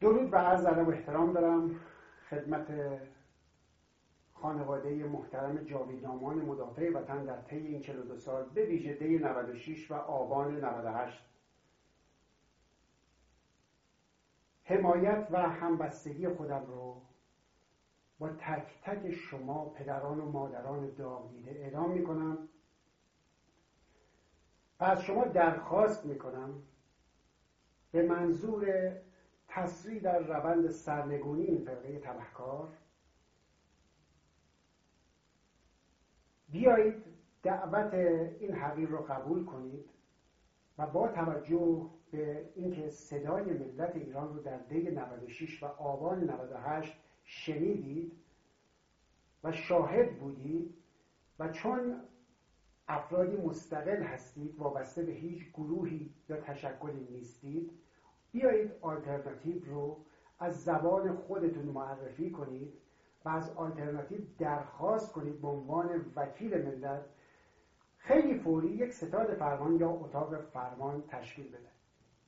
[0.00, 1.80] درود و عرض ادب و احترام دارم
[2.30, 2.66] خدمت
[4.34, 9.94] خانواده محترم جاویدنامان مدافع وطن در طی این 42 سال به ویژه دی 96 و
[9.94, 11.24] آبان 98
[14.64, 17.02] حمایت و همبستگی خودم رو
[18.18, 22.48] با تک تک شما پدران و مادران داغ دیده اعلام می کنم
[24.80, 26.62] و از شما درخواست می کنم
[27.92, 28.92] به منظور
[29.50, 32.68] تسریع در روند سرنگونی این فرقه تبهکار
[36.48, 37.04] بیایید
[37.42, 37.94] دعوت
[38.40, 39.90] این حقیر رو قبول کنید
[40.78, 46.92] و با توجه به اینکه صدای ملت ایران رو در دی 96 و آبان 98
[47.24, 48.12] شنیدید
[49.44, 50.74] و شاهد بودید
[51.38, 52.00] و چون
[52.88, 57.70] افرادی مستقل هستید وابسته به هیچ گروهی یا تشکلی نیستید
[58.32, 59.96] بیایید آلترناتیو رو
[60.38, 62.72] از زبان خودتون معرفی کنید
[63.24, 67.04] و از آلترناتیو درخواست کنید به عنوان وکیل ملت
[67.98, 71.70] خیلی فوری یک ستاد فرمان یا اتاق فرمان تشکیل بده.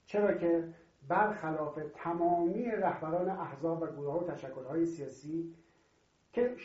[0.07, 0.75] چرا که
[1.09, 5.55] برخلاف تمامی رهبران احزاب و گروه و تشکلهای سیاسی
[6.33, 6.57] که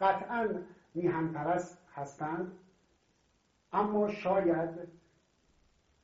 [0.00, 0.48] قطعا
[0.94, 2.52] میهن پرست هستند
[3.72, 4.97] اما شاید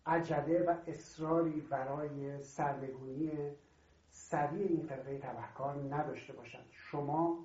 [0.07, 3.31] عجله و اصراری برای سرنگونی
[4.11, 6.67] سریع این فرقه تبهکار نداشته باشند.
[6.71, 7.45] شما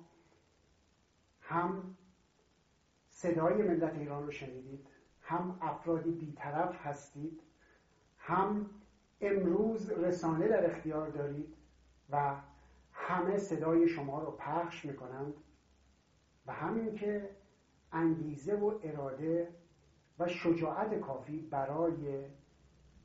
[1.40, 1.96] هم
[3.08, 4.86] صدای ملت ایران رو شنیدید
[5.22, 7.40] هم افرادی بیطرف هستید
[8.18, 8.70] هم
[9.20, 11.54] امروز رسانه در اختیار دارید
[12.10, 12.36] و
[12.92, 15.34] همه صدای شما رو پخش می‌کنند
[16.46, 17.30] و همین که
[17.92, 19.48] انگیزه و اراده
[20.18, 22.24] و شجاعت کافی برای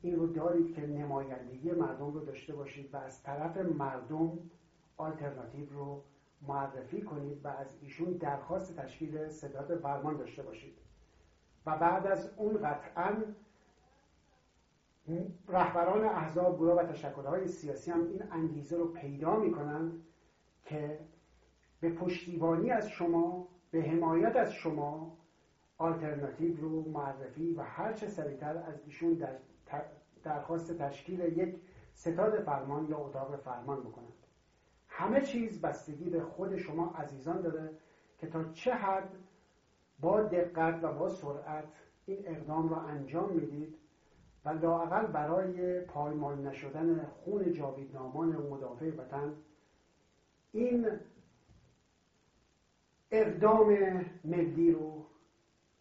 [0.02, 4.38] این رو دارید که نمایندگی مردم رو داشته باشید و از طرف مردم
[4.96, 6.02] آلترناتیو رو
[6.42, 10.78] معرفی کنید و از ایشون درخواست تشکیل صدات فرمان داشته باشید.
[11.66, 13.16] و بعد از اون قطعا
[15.48, 20.02] رهبران احزاب گروه و تشکلهای سیاسی هم این انگیزه رو پیدا می‌کنند
[20.64, 20.98] که
[21.80, 25.16] به پشتیبانی از شما به حمایت از شما
[25.78, 29.36] آلترناتیو رو معرفی و هر چه سریعتر از ایشون در
[30.24, 31.60] درخواست تشکیل یک
[31.94, 34.26] ستاد فرمان یا اتاق فرمان بکنند.
[34.88, 37.70] همه چیز بستگی به خود شما عزیزان داره
[38.18, 39.10] که تا چه حد
[40.00, 41.68] با دقت و با سرعت
[42.06, 43.76] این اقدام را انجام می‌دید
[44.44, 49.32] و لاقل برای پایمال نشدن خون جاویدنامان و مدافع وطن
[50.52, 50.88] این
[53.10, 53.76] اقدام
[54.24, 55.06] ملی رو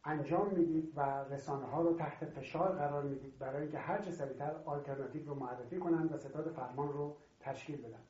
[0.05, 1.01] انجام می‌دید و
[1.31, 5.77] رسانه ها رو تحت فشار قرار می‌دید برای اینکه هر چه سریعتر آلترناتیو رو معرفی
[5.77, 8.03] کنند و ستاد فرمان رو تشکیل بدن.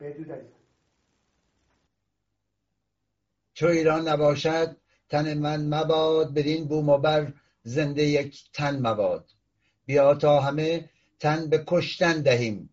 [0.00, 0.58] بدود عزیزان.
[3.54, 4.76] چو ایران نباشد
[5.08, 7.32] تن من مباد بدین بوم و بر
[7.62, 9.30] زنده یک تن مباد.
[9.86, 12.70] بیا تا همه تن به کشتن دهیم.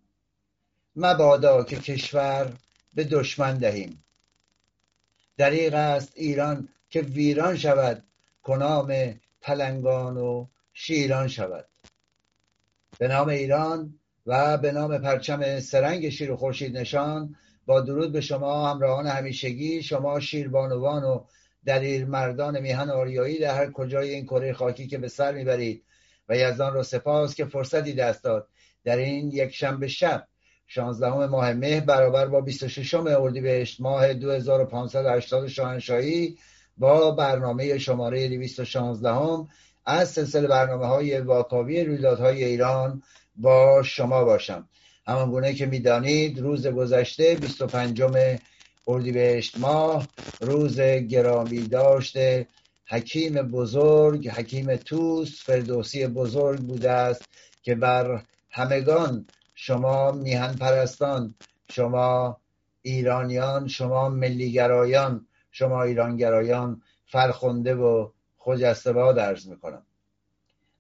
[0.96, 2.53] مبادا که کشور
[2.94, 4.03] به دشمن دهیم.
[5.38, 8.03] دریغ است ایران که ویران شود
[8.44, 11.67] کنام پلنگان و شیران شود.
[13.00, 17.35] به نام ایران و به نام پرچم سرنگ شیر و خورشید نشان
[17.66, 21.25] با درود به شما همراهان همیشگی شما شیربانوان و
[21.66, 25.83] دلیر مردان میهن آریایی در هر کجای این کره خاکی که به سر می‌برید.
[26.29, 28.47] و یزدان را سپاس که فرصتی دست داد.
[28.83, 30.28] در این یک شنبه شب
[30.67, 36.38] 16 ماه مه برابر با 26 اردیبهشت ماه 2580 شاهنشاهی
[36.79, 39.47] با برنامه شماره 216 هم
[39.85, 43.03] از سلسله برنامه های واکاوی رویدادهای ایران
[43.35, 44.69] با شما باشم.
[45.07, 48.03] همان گونه که می‌دانید روز گذشته 25
[48.88, 50.07] اردیبهشت ماه
[50.41, 52.47] روز گرامی داشته
[52.88, 57.23] حکیم بزرگ حکیم توس فردوسی بزرگ بوده است
[57.63, 59.25] که بر همگان
[59.56, 61.35] شما میهن پرستان
[61.72, 62.37] شما
[62.81, 65.26] ایرانیان شما ملیگرایان
[65.59, 69.85] شما ایرانگرایان فرخنده و خجسته با درز می‌کنم.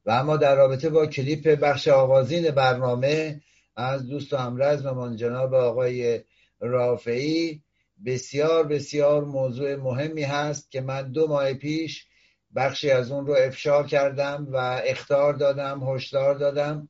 [0.05, 3.41] و اما در رابطه با کلیپ بخش آغازین برنامه
[3.75, 6.23] از دوست و همرزممان جناب آقای
[6.59, 7.61] رافعی
[8.05, 12.07] بسیار بسیار موضوع مهمی هست که من دو ماه پیش
[12.55, 16.89] بخشی از اون رو افشا کردم و اختار دادم هشدار دادم.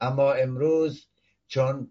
[0.00, 1.06] اما امروز
[1.48, 1.90] چون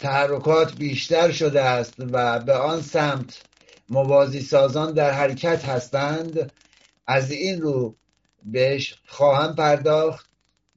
[0.00, 3.42] تحرکات بیشتر شده است و به آن سمت
[3.88, 6.52] موازی سازان در حرکت هستند.
[7.06, 7.96] از این رو
[8.44, 10.30] بهش خواهم پرداخت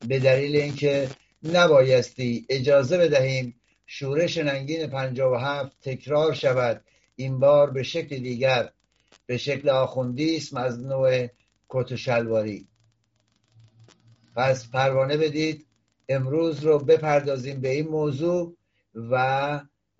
[0.07, 1.09] به دلیل اینکه
[1.43, 3.55] نبایستی اجازه بدهیم
[3.85, 6.81] شورش ننگین پنجاب و هفت تکرار شود.
[7.15, 8.69] این بار به شکل دیگر
[9.25, 11.27] به شکل آخوندیسم از نوع
[11.69, 12.67] کت و شلواری.
[14.35, 15.65] پس پروانه بدید
[16.09, 18.55] امروز رو بپردازیم به این موضوع.
[18.95, 19.15] و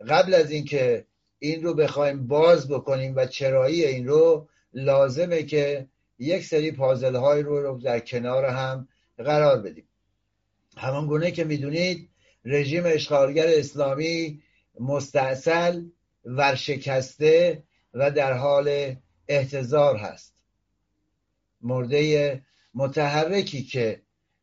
[0.10, 1.06] قبل از اینکه
[1.40, 5.88] این رو بخوایم باز بکنیم و چرایی این رو لازمه که
[6.20, 8.88] یک سری پازل های رو, رو در کنار هم
[9.18, 9.88] قرار بدیم.
[10.78, 12.10] همان گونه که می‌دونید
[12.46, 14.44] رژیم اشغالگر اسلامی
[14.80, 15.84] مستاصل
[16.26, 17.64] ورشکسته
[17.94, 18.96] و در حال
[19.28, 20.36] احتضار هست.
[21.62, 22.42] مرده
[22.74, 24.02] متحرکی که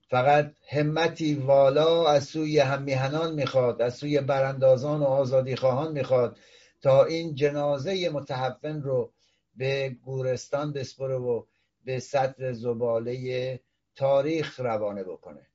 [0.09, 6.39] فقط همتی والا از سوی همیهنان می‌خواد از سوی براندازان و آزادی خواهان می‌خواد
[6.83, 9.13] تا این جنازه متحفن رو
[9.57, 11.45] به گورستان بسپره و
[11.85, 13.61] به سطر زباله
[13.95, 15.47] تاریخ روانه بکنه.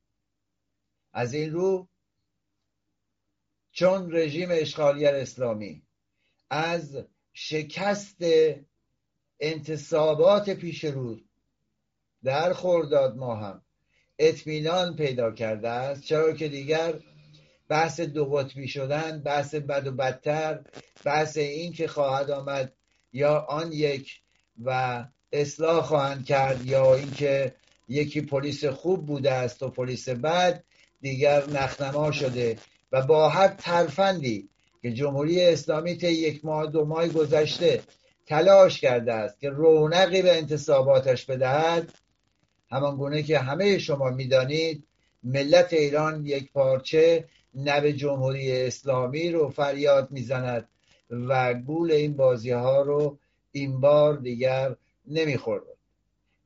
[1.13, 1.87] از این رو
[3.71, 5.81] چون رژیم اشغالگر اسلامی
[6.49, 7.03] از
[7.33, 8.17] شکست
[9.39, 11.19] انتصابات پیش رو
[12.23, 13.61] در خورداد ما هم
[14.19, 16.03] اطمینان پیدا کرده است.
[16.03, 16.93] چرا که دیگر
[17.69, 20.59] بحث دو قطبی شدن بحث بد و بدتر
[21.05, 22.73] بحث این که خواهد آمد
[23.13, 24.21] یا آن یک
[24.63, 27.55] و اصلاح خواهند کرد یا اینکه
[27.87, 30.63] یکی پلیس خوب بوده است و پلیس بد
[31.01, 32.57] دیگر نخنما شده
[32.91, 34.49] و با هر ترفندی
[34.81, 37.81] که جمهوری اسلامی طی یک ماه دو ماه گذشته
[38.25, 41.93] تلاش کرده است که رونقی به انتصاباتش بدهد.
[42.71, 44.83] همان گونه که همه شما می‌دانید
[45.23, 47.25] ملت ایران یک پارچه
[47.55, 50.67] نب جمهوری اسلامی رو فریاد می‌زند
[51.09, 53.17] و گول این بازی ها رو
[53.51, 54.75] این بار دیگر
[55.07, 55.63] نمی‌خورد.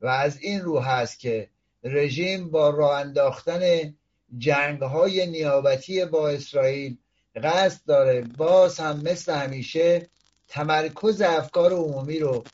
[0.00, 1.48] و از این رو هست که
[1.84, 3.94] رژیم با راه انداختن
[4.38, 6.96] جنگ های نیابتی با اسرائیل
[7.42, 10.08] قصد داره باز هم مثل همیشه
[10.48, 12.44] تمرکز افکار عمومی رو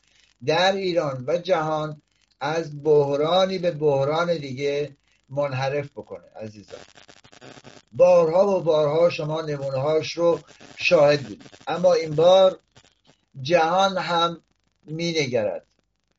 [0.45, 2.01] در ایران و جهان
[2.43, 4.95] از بحرانی به بحران دیگه
[5.29, 6.79] منحرف بکنه عزیزان.
[7.91, 10.39] بارها و بارها شما نمونه هاش رو
[10.77, 11.43] شاهد بودید.
[11.67, 12.59] اما این بار
[13.41, 14.41] جهان هم
[14.85, 15.65] می نگرد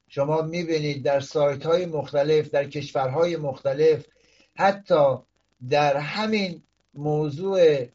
[0.09, 4.05] شما می بینید در سایت های مختلف در کشورهای مختلف
[4.57, 5.19] حتی
[5.71, 6.63] در همین
[6.95, 7.87] موضوع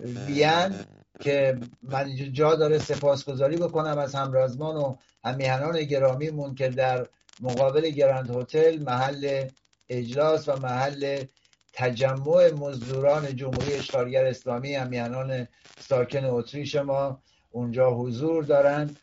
[0.00, 0.74] وین
[1.20, 7.06] که من جا داره سپاسگزاری بکنم از همرازمان و همیهنان گرامیمون که در
[7.40, 9.48] مقابل گرند هتل محل
[9.88, 11.24] اجلاس و محل
[11.72, 15.48] تجمع مزدوران جمهوری اشغالگر اسلامی همیهنان
[15.78, 18.96] ساکن اتریش ما اونجا حضور دارند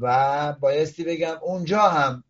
[0.00, 2.24] و بایستی بگم اونجا هم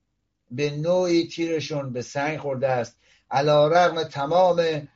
[0.50, 2.96] به نوعی تیرشون به سنگ خورده است.
[3.31, 4.88] علا رغم تمام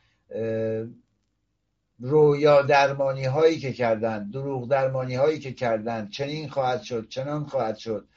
[2.01, 7.77] رویا درمانی هایی که کردن دروغ درمانی هایی که کردن چنین خواهد شد چنان خواهد
[7.77, 8.09] شد.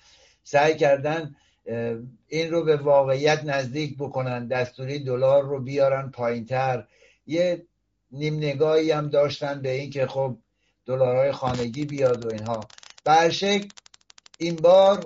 [0.43, 1.35] سعی کردن
[2.27, 6.87] این رو به واقعیت نزدیک بکنن دستوری دلار رو بیارن پایینتر.
[7.27, 7.65] یه
[8.11, 10.37] نیم نگاهی هم داشتن به این که خب
[10.85, 12.59] دلارهای خانگی بیاد و اینها.
[13.05, 13.67] برشک
[14.37, 15.05] این بار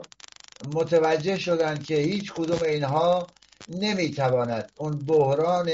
[0.74, 3.28] متوجه شدن که هیچ کدوم اینها
[3.70, 5.70] نمی‌تواند اون بحران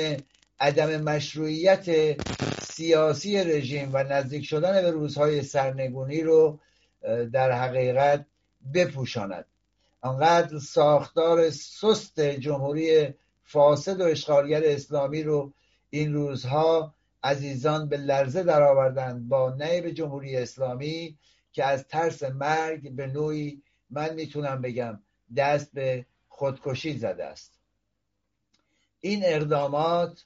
[0.60, 2.16] عدم مشروعیت
[2.64, 6.60] سیاسی رژیم و نزدیک شدن به روزهای سرنگونی رو
[7.34, 8.26] در حقیقت
[8.74, 9.46] بپوشاند.
[10.04, 13.14] انقدر ساختار سست جمهوری
[13.44, 15.54] فاسد و اشغالگر اسلامی رو
[15.90, 21.18] این روزها عزیزان به لرزه درآوردند با نیب جمهوری اسلامی
[21.52, 25.00] که از ترس مرگ به نوعی من می‌تونم بگم
[25.36, 27.60] دست به خودکشی زده است.
[29.00, 30.26] این اقدامات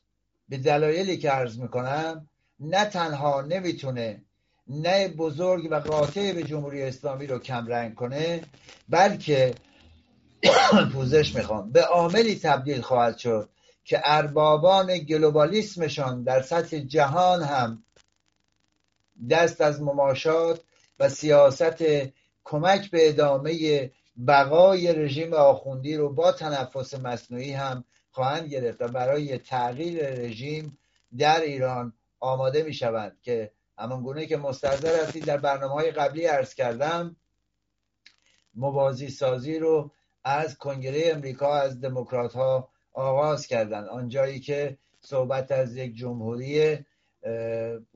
[0.49, 4.21] به دلایلی که عرض می‌کنم نه تنها نمی‌تونه
[4.67, 8.41] نه بزرگ و قاطع به جمهوری اسلامی رو کمرنگ کنه
[8.89, 9.55] بلکه
[10.93, 11.71] پوزش می‌خوام.
[11.71, 13.49] به عاملی تبدیل خواهد شد
[13.85, 17.83] که اربابان گلوبالیسمشان در سطح جهان هم
[19.29, 20.61] دست از مماشات
[20.99, 21.83] و سیاست
[22.43, 23.91] کمک به ادامه
[24.27, 30.77] بقای رژیم آخوندی رو با تنفس مصنوعی هم خواهند گرفت و برای تغییر رژیم
[31.17, 33.51] در ایران آماده می شوند که
[33.83, 37.15] همان گونه که مستحضر هستید در برنامه های قبلی عرض کردم
[38.55, 39.91] موازی سازی رو
[40.23, 46.77] از کنگره امریکا از دموکرات ها آغاز کردند آنجایی که صحبت از یک جمهوری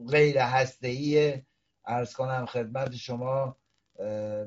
[0.09, 1.41] غیر هسته‌ای
[1.85, 3.57] ارز کنم خدمت شما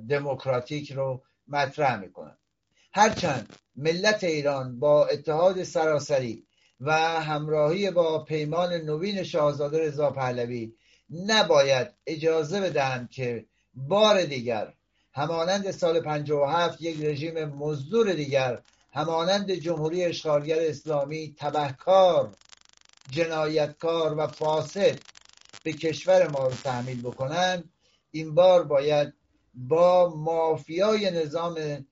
[0.08, 2.36] دموکراتیک رو مطرح می‌کنن
[2.92, 6.46] هرچند ملت ایران با اتحاد سراسری
[6.80, 10.72] و همراهی با پیمان نوین شاهزاده رضا پهلوی
[11.10, 14.74] نباید اجازه بدهند که بار دیگر
[15.12, 18.62] همانند سال 57 یک رژیم مزدور دیگر
[18.92, 22.36] همانند جمهوری اشغالگر اسلامی تبهکار
[23.10, 24.98] جنایتکار و فاسد
[25.62, 27.64] به کشور ما رو تحمیل بکنن
[28.10, 29.14] این بار باید
[29.54, 31.86] با مافیای نظام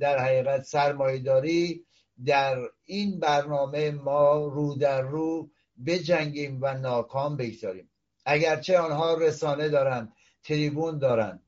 [0.00, 1.84] در حقیقت سرمایداری
[2.26, 5.50] در این برنامه ما رو در رو
[5.86, 7.89] بجنگیم و ناکام بگذاریم.
[8.24, 10.12] اگرچه آنها رسانه دارند
[10.42, 11.40] تریبون دارند.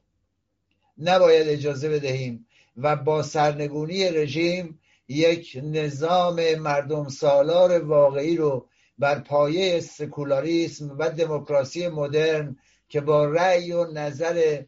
[0.98, 9.80] نباید اجازه بدهیم و با سرنگونی رژیم یک نظام مردم سالار واقعی رو بر پایه
[9.80, 12.56] سکولاریسم و دموکراسی مدرن
[12.88, 14.62] که با رأی و نظر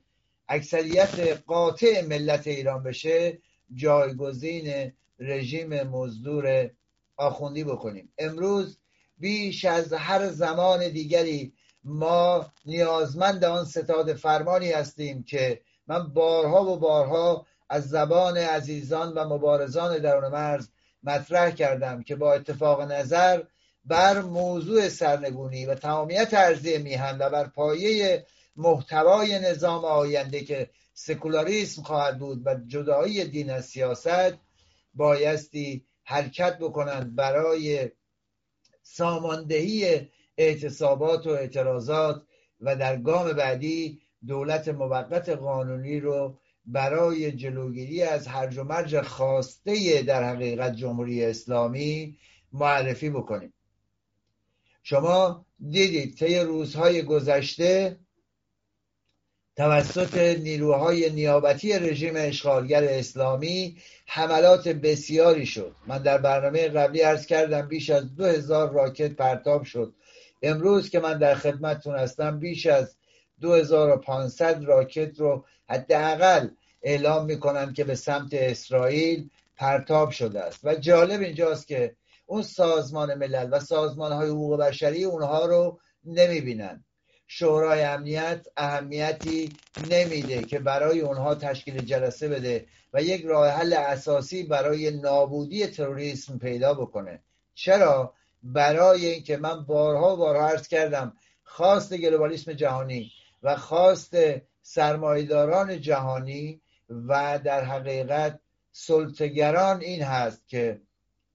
[0.48, 3.38] اکثریت قاطع ملت ایران بشه
[3.74, 6.70] جایگزین رژیم مزدور
[7.16, 8.12] آخوندی بکنیم.
[8.18, 8.78] امروز
[9.18, 11.52] بیش از هر زمان دیگری
[11.84, 19.34] ما نیازمند آن ستاد فرمانی هستیم که من بارها و بارها از زبان عزیزان و
[19.34, 20.68] مبارزان درون مرز
[21.02, 23.42] مطرح کردم که با اتفاق نظر
[23.84, 28.26] بر موضوع سرنگونی و تمامیت ارزی میهن و بر پایه
[28.56, 34.38] محتوای نظام آینده که سکولاریسم خواهد بود و جدایی دین از سیاست
[34.94, 37.90] بایستی حرکت بکنند برای
[38.82, 42.22] ساماندهی اعتصابات و اعتراضات
[42.60, 50.02] و در گام بعدی دولت موقت قانونی رو برای جلوگیری از هرج و مرج خواسته
[50.02, 52.18] در حقیقت جمهوری اسلامی
[52.52, 53.52] معرفی بکنیم.
[54.82, 57.98] شما دیدید طی روزهای گذشته
[59.56, 63.76] توسط نیروهای نیابتی رژیم اشغالگر اسلامی
[64.06, 65.74] حملات بسیاری شد.
[65.86, 69.94] من در برنامه قبلی ارز کردم بیش از دو هزار راکت پرتاب شد
[70.44, 72.96] امروز که من در خدمتتون هستم بیش از
[73.40, 76.48] 2500 راکت رو حداقل
[76.82, 80.60] اعلام می‌کنن که به سمت اسرائیل پرتاب شده است.
[80.64, 81.96] و جالب اینجاست که
[82.26, 86.84] اون سازمان ملل و سازمان های حقوق بشری اونها رو نمی‌بینن.
[87.26, 89.52] شورای امنیت اهمیتی
[89.90, 96.38] نمیده که برای اونها تشکیل جلسه بده و یک راه حل اساسی برای نابودی تروریسم
[96.38, 97.22] پیدا بکنه.
[97.54, 104.16] چرا؟ برای اینکه من بارها و بارها عرض کردم خواست گلوبالیسم جهانی و خواست
[104.62, 106.60] سرمایداران جهانی
[107.08, 108.40] و در حقیقت
[108.72, 110.80] سلطگران این هست که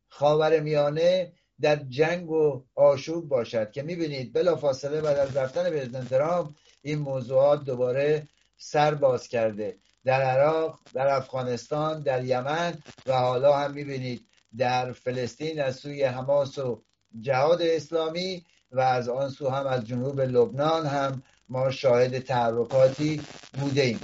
[0.08, 6.10] خاور میانه در جنگ و آشوب باشد که می‌بینید بلا فاصله بعد از رفتن پرزیدنت
[6.10, 9.78] ترامپ این موضوعات دوباره سر باز کرده.
[10.06, 14.26] در عراق در افغانستان در یمن و حالا هم می‌بینید
[14.58, 16.84] در فلسطین از سوی حماس و
[17.22, 23.22] جهاد اسلامی و از آن سو هم از جنوب لبنان هم ما شاهد تحرکاتی
[23.60, 24.00] بوده ایم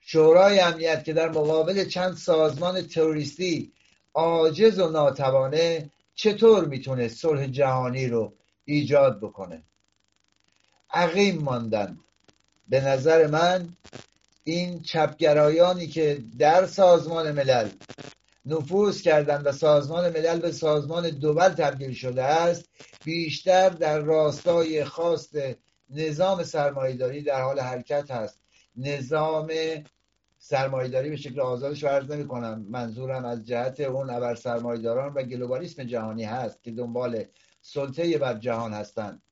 [0.00, 3.72] شورای امنیت که در مقابل چند سازمان تروریستی
[4.14, 8.32] عاجز و ناتوانه چطور می‌تونه صلح جهانی رو
[8.64, 9.62] ایجاد بکنه؟
[10.90, 11.98] عقیم ماندن.
[12.68, 13.68] به نظر من
[14.44, 17.68] این چپگرایانی که در سازمان ملل
[18.44, 22.68] نفوذ کردند و سازمان ملل به سازمان دوبل تبدیل شده است
[23.04, 25.36] بیشتر در راستای خواست
[25.90, 28.40] نظام سرمایهداری در حال حرکت هست.
[28.76, 29.50] نظام
[30.38, 35.84] سرمایداری به شکل آزادش عرض نمی کنم منظورم از جهت اون ابر سرمایداران و گلوبالیسم
[35.84, 37.24] جهانی هست که دنبال
[37.62, 39.22] سلطه بر جهان هستند.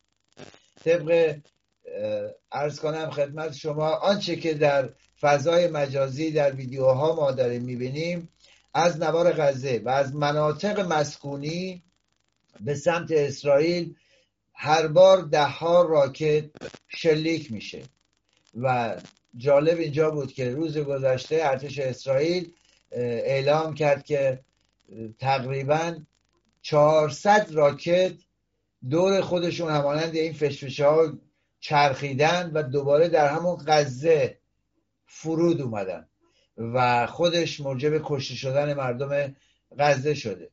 [0.84, 1.36] طبق
[2.52, 4.88] ارز کنم خدمت شما آنچه که در
[5.20, 8.28] فضای مجازی در ویدیوها ما داریم می‌بینیم
[8.74, 11.82] از نوار غزه و از مناطق مسکونی
[12.60, 13.94] به سمت اسرائیل
[14.54, 16.44] هر بار ده ها راکت
[16.88, 17.82] شلیک میشه.
[18.60, 18.96] و
[19.36, 22.52] جالب اینجا بود که روز گذشته ارتش اسرائیل
[22.92, 24.40] اعلام کرد که
[25.18, 25.96] تقریبا
[26.62, 28.14] 400 راکت
[28.90, 31.12] دور خودشون همانند این فشفشه ها
[31.60, 34.38] چرخیدن و دوباره در همون غزه
[35.06, 36.09] فرود اومدن.
[36.60, 39.36] و خودش موجب کشته شدن مردم
[39.78, 40.50] غزه شده.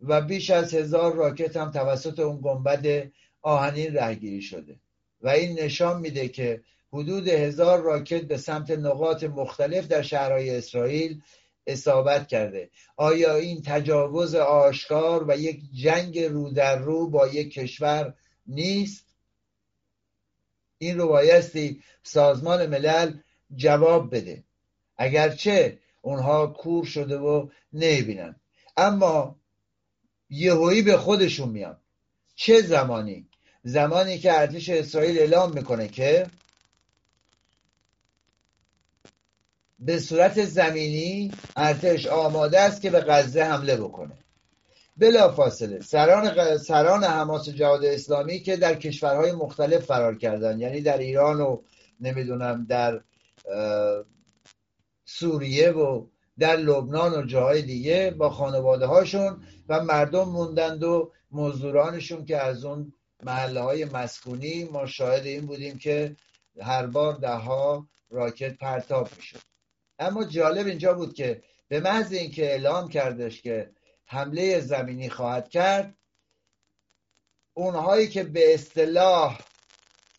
[0.00, 3.10] و بیش از هزار راکت هم توسط اون گنبد
[3.42, 4.76] آهنین رهگیری شده.
[5.20, 6.62] و این نشان میده که
[6.92, 11.22] حدود هزار راکت به سمت نقاط مختلف در شهرهای اسرائیل
[11.66, 12.70] اصابت کرده.
[12.96, 18.14] آیا این تجاوز آشکار و یک جنگ رو در رو با یک کشور
[18.46, 19.06] نیست؟
[20.78, 23.18] این رو بایستی سازمان ملل
[23.56, 24.44] جواب بده.
[24.98, 28.36] اگرچه اونها کور شده و نمی‌بینن.
[28.76, 29.36] اما
[30.30, 31.76] یهویی به خودشون میان.
[32.34, 33.28] چه زمانی؟
[33.62, 36.26] زمانی که ارتش اسرائیل اعلام می‌کنه که
[39.78, 44.14] به صورت زمینی ارتش آماده است که به غزه حمله بکنه.
[44.96, 50.98] بلا فاصله سران, سران حماس جهاد اسلامی که در کشورهای مختلف فرار کردن یعنی در
[50.98, 51.62] ایران و
[52.00, 53.00] نمی‌دونم در
[55.06, 56.06] سوریه و
[56.38, 62.64] در لبنان و جاهای دیگه با خانواده هاشون و مردم موندند و مزدورانشون که از
[62.64, 66.16] اون محله های مسکونی ما شاهد این بودیم که
[66.60, 69.40] هر بار ده ها راکت پرتاب می‌شد.
[69.98, 73.70] اما جالب اینجا بود که به محض اینکه اعلام کردش که
[74.06, 75.94] حمله زمینی خواهد کرد
[77.54, 79.40] اونهایی که به اصطلاح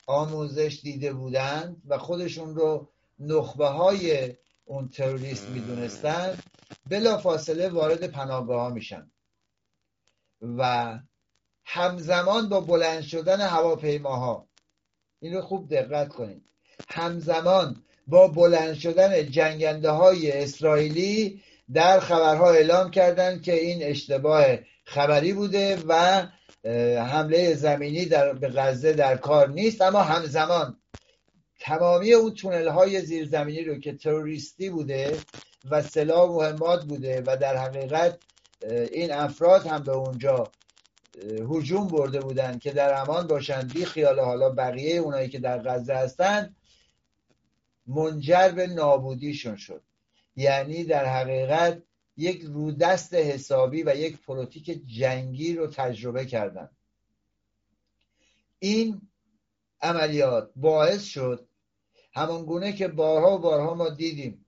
[0.06, 2.90] آموزش دیده بودند و خودشون رو
[3.20, 4.34] نخبه های
[4.68, 6.44] اون تروریست می‌دونستند
[6.90, 9.12] بلا فاصله وارد پناهگاه ها میشن.
[10.42, 10.94] و
[11.66, 14.48] همزمان با بلند شدن هواپیماها
[15.20, 16.46] این رو خوب دقت کنید.
[16.90, 21.44] همزمان با بلند شدن جنگنده های اسرائیلی
[21.74, 24.46] در خبرها اعلام کردند که این اشتباه
[24.84, 26.28] خبری بوده و
[27.06, 30.78] حمله زمینی در به غزه در کار نیست اما همزمان
[31.68, 35.20] تمامی اون تونل های زیرزمینی رو که تروریستی بوده
[35.72, 38.20] و سلاح مهمات بوده و در حقیقت
[38.92, 40.52] این افراد هم به اونجا
[41.50, 45.94] هجوم برده بودن که در امان باشند بی خیال حالا بقیه اونایی که در غزه
[45.94, 46.56] هستن
[47.88, 49.82] منجر به نابودیشون شد.
[50.36, 51.84] یعنی در حقیقت
[52.18, 56.70] یک رودست حسابی و یک پلیتیک جنگی رو تجربه کردن.
[58.60, 59.02] این
[59.82, 61.48] عملیات باعث شد
[62.18, 64.46] همانگونه که بارها و بارها ما دیدیم.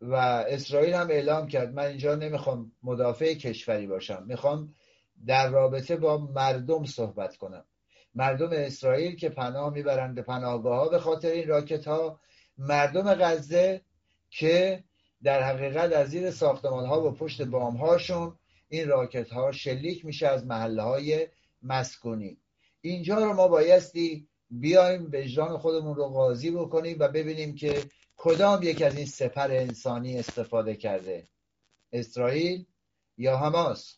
[0.00, 0.14] و
[0.48, 4.74] اسرائیل هم اعلام کرد من اینجا نمی‌خوام مدافع کشوری باشم می‌خوام
[5.26, 7.64] در رابطه با مردم صحبت کنم.
[8.14, 12.20] مردم اسرائیل که پناه می‌برند به پناهگاه ها به خاطر این راکت ها
[12.58, 13.80] مردم غزه
[14.30, 14.84] که
[15.22, 18.36] در حقیقت از زیر ساختمان ها و پشت بام هاشون
[18.68, 21.28] این راکت ها شلیک میشه از محله های
[21.62, 22.38] مسکونی.
[22.80, 27.84] اینجا رو ما بایستی بیایم به جان خودمون رو قاضی بکنیم و ببینیم که
[28.16, 31.28] کدام یک از این سپر انسانی استفاده کرده.
[31.92, 32.64] اسرائیل
[33.18, 33.96] یا حماس.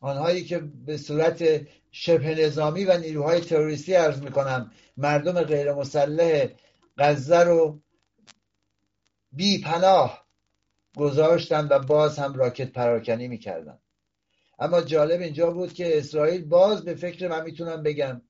[0.00, 6.48] آنهایی که به صورت شبه نظامی و نیروهای تروریستی عرض می‌کنم مردم غیر مسلح
[6.98, 7.80] غزه رو
[9.32, 10.26] بی پناه
[10.96, 13.78] گذاشتن و باز هم راکت پراکنی می‌کردن.
[14.58, 18.22] اما جالب اینجا بود که اسرائیل باز به فکر من می‌تونم بگم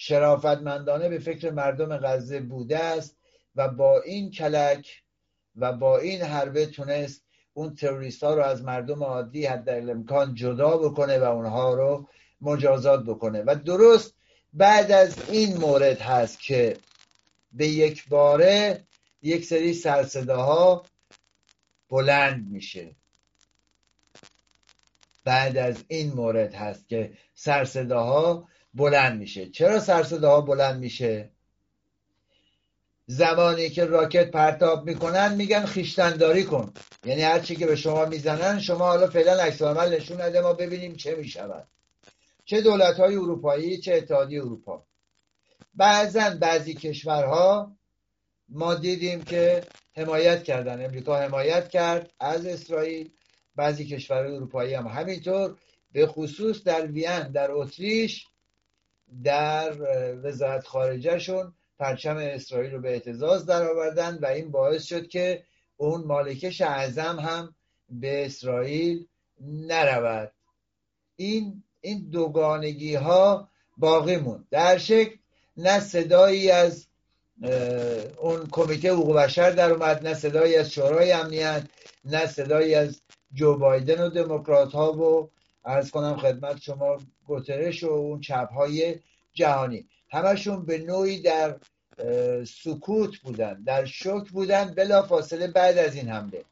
[0.00, 3.16] شرافتمندانه به فکر مردم غزه بوده است
[3.56, 5.02] و با این کلک
[5.56, 10.76] و با این حربه تونست اون تروریست ها رو از مردم عادی حد امکان جدا
[10.76, 12.08] بکنه و اونها رو
[12.40, 13.42] مجازات بکنه.
[13.46, 14.14] و درست
[14.52, 16.76] بعد از این مورد هست که
[17.52, 18.84] به یک باره
[19.22, 20.84] یک سری سرصداها
[21.90, 22.96] بلند میشه.
[25.24, 28.48] بعد از این مورد هست که سرصداها
[28.78, 29.48] بلند میشه.
[29.48, 31.30] چرا سرصداها بلند میشه؟
[33.06, 36.72] زمانی که راکت پرتاب می‌کنن میگن خیشتنداری کن.
[37.04, 40.52] یعنی هر چی که به شما می‌زنن شما حالا فعلا عکس عمل نشون نده ما
[40.52, 41.68] ببینیم چه می‌شود.
[42.44, 44.84] چه دولت های اروپایی چه اتحادیه اروپا.
[45.74, 47.76] بعضا بعضی کشورها
[48.48, 49.64] ما دیدیم که
[49.96, 50.84] حمایت کردن.
[50.84, 53.10] امریکا حمایت کرد از اسرائیل.
[53.56, 55.56] بعضی کشورهای اروپایی هم همینطور
[55.92, 58.26] به خصوص در وین در اتریش
[59.24, 59.72] در
[60.22, 65.42] وزارت خارجهشون پرچم اسرائیل رو به اعتزاز درآوردن و این باعث شد که
[65.76, 67.54] اون مالکش اعظم هم
[67.90, 69.06] به اسرائیل
[69.40, 70.32] نرود.
[71.16, 74.46] این این دوگانگی ها باقی موند.
[74.50, 75.16] در شکل
[75.56, 76.86] نه صدایی از
[78.16, 81.62] اون کمیته حقوق بشر در اومد نه صدایی از شورای امنیت
[82.04, 83.00] نه صدایی از
[83.32, 85.30] جو بایدن و دموکرات ها و
[85.68, 88.98] ارز کنم خدمت شما گترش و اون چپ های
[89.32, 89.88] جهانی.
[90.08, 91.56] همشون به نوعی در
[92.44, 96.44] سکوت بودن در شک بودن بلا فاصله بعد از این حمله.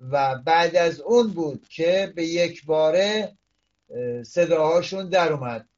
[0.00, 3.32] و بعد از اون بود که به یک باره
[4.22, 5.68] صداهاشون در اومد.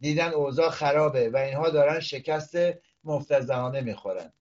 [0.00, 2.56] دیدن اوضاع خرابه و اینها دارن شکست
[3.04, 4.32] مفتزهانه می‌خورن.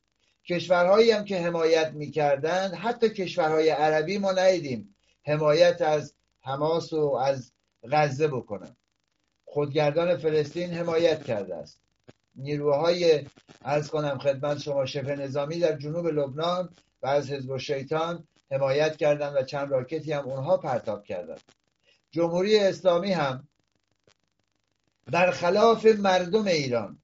[0.46, 7.52] کشورهایی هم که حمایت می‌کردن حتی کشورهای عربی ما ندیدیم حمایت از حماس و از
[7.92, 8.76] غزه بکنن
[9.46, 11.82] خودگردان فلسطین حمایت کرده است.
[12.36, 13.26] نیروهای
[13.62, 16.70] از کنم خدمت شما شبه نظامی در جنوب لبنان
[17.02, 21.42] و از حزب شیطان حمایت کردند و چند راکتی هم اونها پرتاب کردند.
[22.12, 23.48] جمهوری اسلامی هم
[25.12, 26.98] برخلاف مردم ایران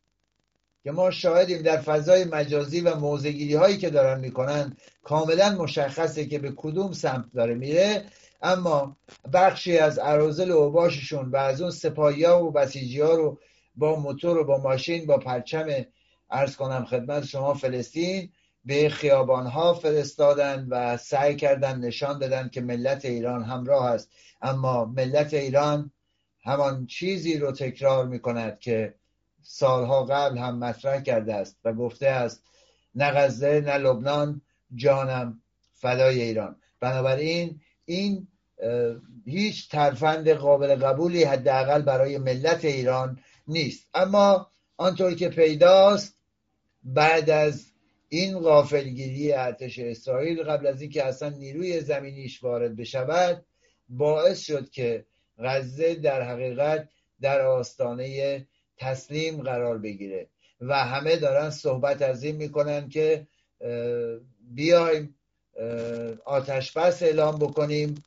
[0.84, 6.40] که ما شاهدیم در فضای مجازی و موزگیری هایی که دارن می‌کنن کاملا مشخصه که
[6.40, 8.06] به کدوم سمت داره میره.
[8.42, 8.98] اما
[9.34, 13.40] بخشی از عرازل و باششون و از اون سپاهی و بسیجی ها رو
[13.76, 15.68] با موتور و با ماشین با پرچم
[16.30, 18.32] ارز کنم خدمت شما فلسطین
[18.66, 24.10] به خیابان ها فرستادن و سعی کردن نشان بدن که ملت ایران همراه است.
[24.42, 25.92] اما ملت ایران
[26.44, 28.94] همان چیزی رو تکرار می کند که
[29.42, 32.44] سالها قبل هم مطرح کرده است و گفته است
[32.96, 34.42] نه غزه نه لبنان
[34.76, 35.42] جانم
[35.74, 36.56] فدای ایران.
[36.80, 38.28] بنابراین این
[39.26, 43.88] هیچ ترفند قابل قبولی حداقل برای ملت ایران نیست.
[43.94, 44.48] اما
[44.78, 46.16] آنطور که پیداست
[46.84, 47.66] بعد از
[48.10, 53.46] این غافلگیری ارتش اسرائیل قبل از اینکه اصلا نیروی زمینیش وارد بشود
[53.90, 55.06] باعث شد که
[55.40, 56.90] غزه در حقیقت
[57.22, 58.48] در آستانه
[58.78, 60.28] تسلیم قرار بگیره.
[60.62, 63.28] و همه دارن صحبت از این می‌کنن که
[64.42, 65.16] بیایم
[66.26, 68.04] آتش بس اعلام بکنیم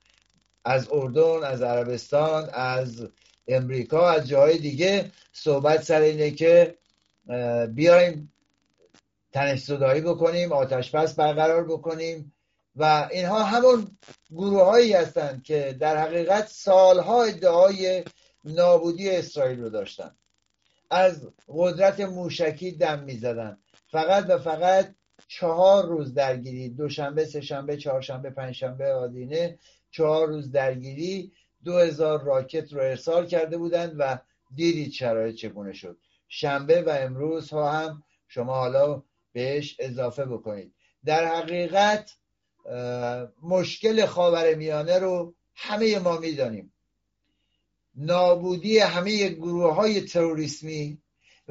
[0.64, 3.08] از اردن از عربستان از
[3.48, 6.74] امریکا از جاهای دیگه صحبت سر اینه که
[7.68, 8.32] بیایم
[9.32, 12.32] تنش صدایی بکنیم آتش بس برقرار بکنیم
[12.76, 13.98] و اینها همون
[14.30, 18.04] گروه هایی هستند که در حقیقت سالها ادعای
[18.44, 20.14] نابودی اسرائیل رو داشتن.
[20.90, 23.58] از قدرت موشکی دم می‌زدن.
[23.90, 24.94] فقط و فقط
[25.28, 29.58] چهار روز درگیری دوشنبه سهشنبه چهارشنبه پنجشنبه آدینه
[29.90, 31.32] چهار روز درگیری
[31.64, 34.18] دو هزار راکت رو ارسال کرده بودند و
[34.54, 35.98] دیدید شرایط چگونه شد.
[36.28, 39.02] شنبه و امروز ها هم شما حالا
[39.32, 40.72] بهش اضافه بکنید.
[41.04, 42.16] در حقیقت
[43.42, 46.72] مشکل خاور میانه رو همه ما می‌دانیم.
[47.94, 50.98] نابودی همه گروه های تروریسمی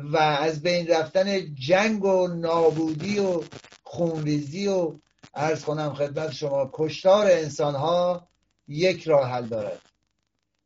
[0.03, 3.43] و از بین رفتن جنگ و نابودی و
[3.83, 4.99] خونریزی و
[5.33, 8.27] ارز کنم خدمت شما کشتار انسان ها
[8.67, 9.81] یک راه حل دارد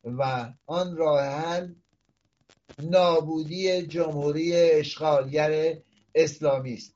[0.04, 1.74] و آن راه حل
[2.80, 5.78] نابودی جمهوری اشغالگر
[6.16, 6.96] اسلامی است.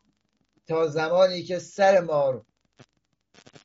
[0.67, 2.45] تا زمانی که سر مار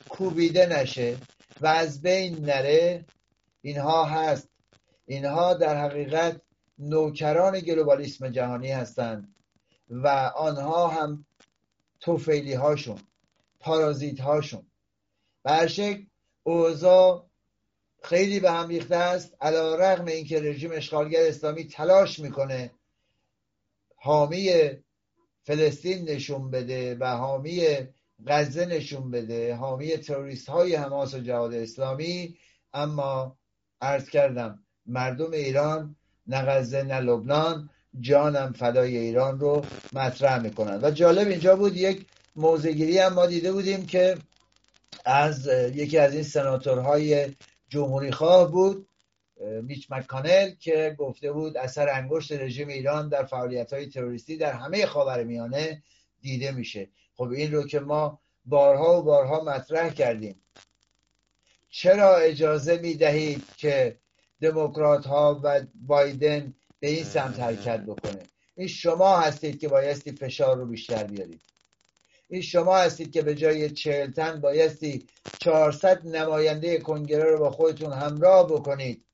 [0.09, 1.17] کوبیده نشه
[1.61, 3.05] و از بین نره
[3.63, 4.49] اینها هست.
[5.07, 6.41] اینها در حقیقت
[6.79, 9.35] نوکران گلوبالیسم جهانی هستند
[9.91, 11.27] و آنها هم
[12.01, 12.99] توفیلی هاشون
[13.61, 14.67] پارازیت هاشون
[15.43, 16.05] به شکل
[16.43, 17.27] اوضاع
[18.03, 19.37] خیلی به هم ریخته است.
[19.41, 22.71] علا رغم اینکه رژیم اشغالگر اسلامی تلاش می‌کنه
[23.97, 24.51] حامی
[25.43, 27.67] فلسطین نشون بده و حامی
[28.27, 32.39] غزه نشون بده حامی تروریست های حماس و جهاد اسلامی.
[32.73, 33.39] اما
[33.81, 37.71] عرض کردم مردم ایران نه غزه نه لبنان.
[38.01, 40.81] جانم فدای ایران رو مطرح می‌کنن.
[40.83, 42.07] و جالب اینجا بود یک
[42.37, 44.17] موزگیری هم ما دیده بودیم که
[45.05, 47.35] از یکی از این سناتورهای
[47.69, 48.87] جمهوری خواه بود
[49.63, 54.87] میچ مکانل که گفته بود اثر انگشت رژیم ایران در فعالیت های تروریستی در همه
[54.87, 55.83] خاور میانه
[56.21, 56.89] دیده میشه.
[57.17, 60.37] خب این رو که ما بارها و بارها مطرح کردیم.
[61.71, 63.97] چرا اجازه می‌دهید که
[64.43, 68.23] دموکرات ها و بایدن به این سمت حرکت بکنه.
[68.57, 71.41] این شما هستید که بایستی فشار رو بیشتر بیارید.
[72.29, 77.93] این شما هستید که به جای چهل تن بایستی چهارصد نماینده کنگره رو با خودتون
[77.93, 79.05] همراه بکنید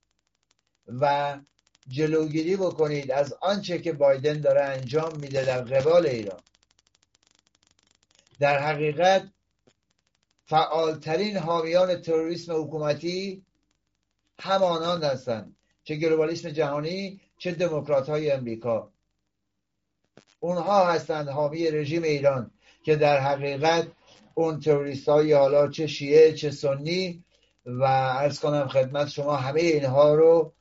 [0.87, 1.37] و
[1.89, 6.41] جلوگیری بکنید از آنچه که بایدن داره انجام میده در قبال ایران.
[8.41, 9.29] در حقیقت
[10.47, 13.47] فعالترین حامیان تروریسم حکومتی
[14.41, 18.93] همانان هستند چه گلوبالیسم جهانی چه دموکرات های امریکا
[20.41, 22.51] اونها هستند حامی رژیم ایران
[22.83, 23.89] که در حقیقت
[24.35, 27.25] اون تروریست های حالا چه شیعه چه سنی
[27.67, 30.53] و ارز کنم خدمت شما همه اینها رو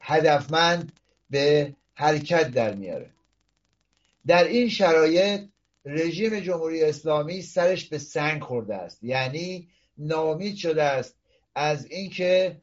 [0.00, 0.92] هدفمند
[1.30, 3.10] به حرکت در میاره.
[4.26, 5.40] در این شرایط
[5.84, 9.04] رژیم جمهوری اسلامی سرش به سنگ خورده است.
[9.04, 11.16] یعنی نامید شده است
[11.56, 12.58] از اینکه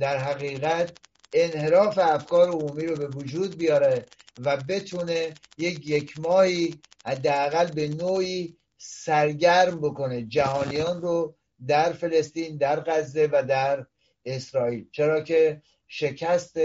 [0.00, 0.98] در حقیقت
[1.32, 4.04] انحراف افکار عمومی رو به وجود بیاره
[4.40, 6.74] و بتونه یک یک ماهی
[7.06, 11.34] حداقل به نوعی سرگرم بکنه جهانیان رو
[11.66, 13.86] در فلسطین در غزه و در
[14.24, 14.88] اسرائیل.
[14.92, 16.58] چرا که شکست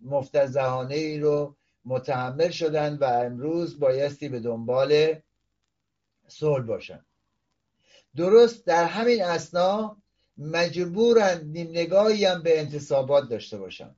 [0.00, 5.14] مفتزهانه ای رو متحمل شدن و امروز بایستی به دنبال
[6.28, 7.04] صلح باشن.
[8.16, 10.01] درست در همین اسنا
[10.42, 13.94] مجبورن نیم نگاهی هم به انتصابات داشته باشن.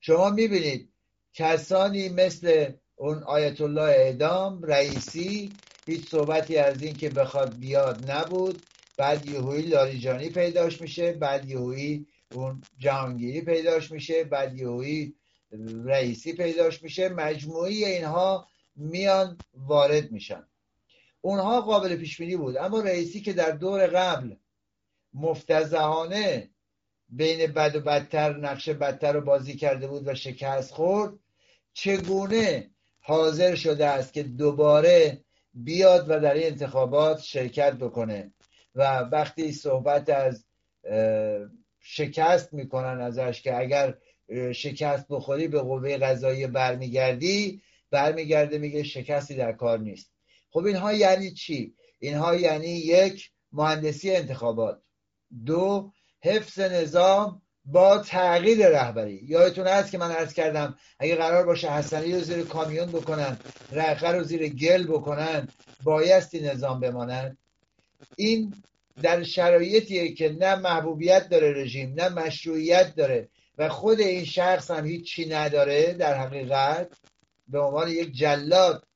[0.00, 0.88] شما می‌بینید
[1.34, 5.52] کسانی مثل اون آیت الله اعدام رئیسی
[5.86, 8.62] هیچ صحبتی از این که بخواد بیاد نبود.
[8.96, 15.14] بعد یهویی لاریجانی پیداش میشه بعد یهویی اون جهانگیری پیداش میشه بعد یهویی
[15.84, 17.08] رئیسی پیداش میشه.
[17.08, 20.46] مجموعی اینها میان وارد میشن.
[21.20, 22.56] اونها قابل پیش بینی بود.
[22.56, 24.34] اما رئیسی که در دور قبل
[25.16, 26.50] مفتزهانه
[27.08, 31.12] بین بد و بدتر نقشه بدتر رو بازی کرده بود و شکست خورد.
[31.72, 35.24] چگونه حاضر شده است که دوباره
[35.54, 38.32] بیاد و در این انتخابات شرکت بکنه؟
[38.74, 40.44] و وقتی صحبت از
[41.80, 43.94] شکست می‌کنن ازش که اگر
[44.52, 50.12] شکست بخوری به قوه قضایی برمیگردی برمیگرده میگه شکستی در کار نیست.
[50.50, 54.82] خب اینها یعنی چی؟ اینها یعنی یک مهندسی انتخابات.
[55.44, 59.20] دو حفظ نظام با تغییر رهبری.
[59.24, 63.38] یادتون هست که من عرض کردم اگه قرار باشه حسنی رو زیر کامیون بکنن
[63.72, 65.48] رقه رو زیر گل بکنن
[65.84, 67.38] بایستی نظام بمانند
[68.16, 68.54] این
[69.02, 74.86] در شرایطیه که نه محبوبیت داره رژیم نه مشروعیت داره و خود این شخص هم
[74.86, 76.88] هیچی نداره در حقیقت.
[77.48, 78.86] به عنوان یک جلاد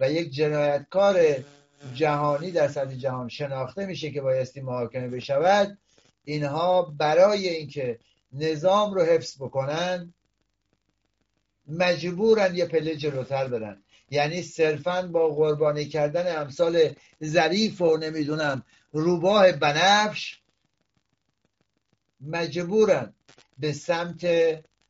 [0.00, 1.44] و یک جنایتکار
[1.94, 5.78] جهانی در سطح جهان شناخته میشه که بایستی محاکمه بشود
[6.24, 7.98] اینها برای اینکه
[8.32, 10.14] نظام رو حفظ بکنن
[11.68, 13.82] مجبورن یه پله جلوتر برن.
[14.10, 18.62] یعنی صرفا با قربانی کردن امثال ظریف و نمی‌دونم
[18.92, 20.40] روباه بنفش
[22.20, 23.14] مجبورن
[23.58, 24.26] به سمت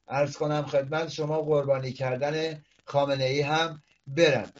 [0.09, 4.53] ارز کنم خدمت شما قربانی کردن خامنه ای هم برن.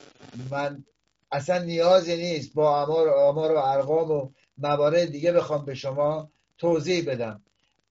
[0.51, 0.85] من
[1.33, 7.11] اصلا نیازی نیست با آمار, آمار و ارقام و موارد دیگه بخوام به شما توضیح
[7.11, 7.43] بدم.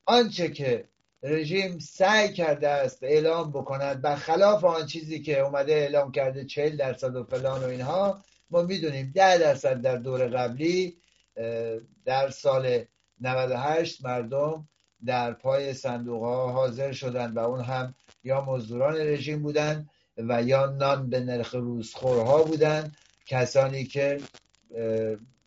[0.06, 0.90] آنچه که
[1.24, 7.16] رژیم سعی کرده است اعلام بکند برخلاف آن چیزی که اومده اعلام کرده چهل درصد
[7.16, 10.98] و فلان و اینها ما می‌دونیم ده درصد در دور قبلی
[12.06, 12.84] در سال
[13.22, 14.68] 98 مردم
[15.06, 20.66] در پای صندوق ها حاضر شدند و اون هم یا مزدوران رژیم بودند و یا
[20.66, 24.20] نان به نرخ روزخورها بودند کسانی که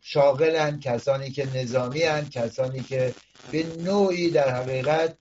[0.00, 3.14] شاغلن کسانی که نظامی هن، کسانی که
[3.52, 5.16] به نوعی در حقیقت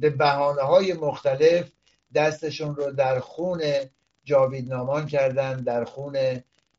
[0.00, 1.70] به بحانه های مختلف
[2.14, 3.62] دستشون رو در خون
[4.24, 6.16] جاویدنامان کردند در خون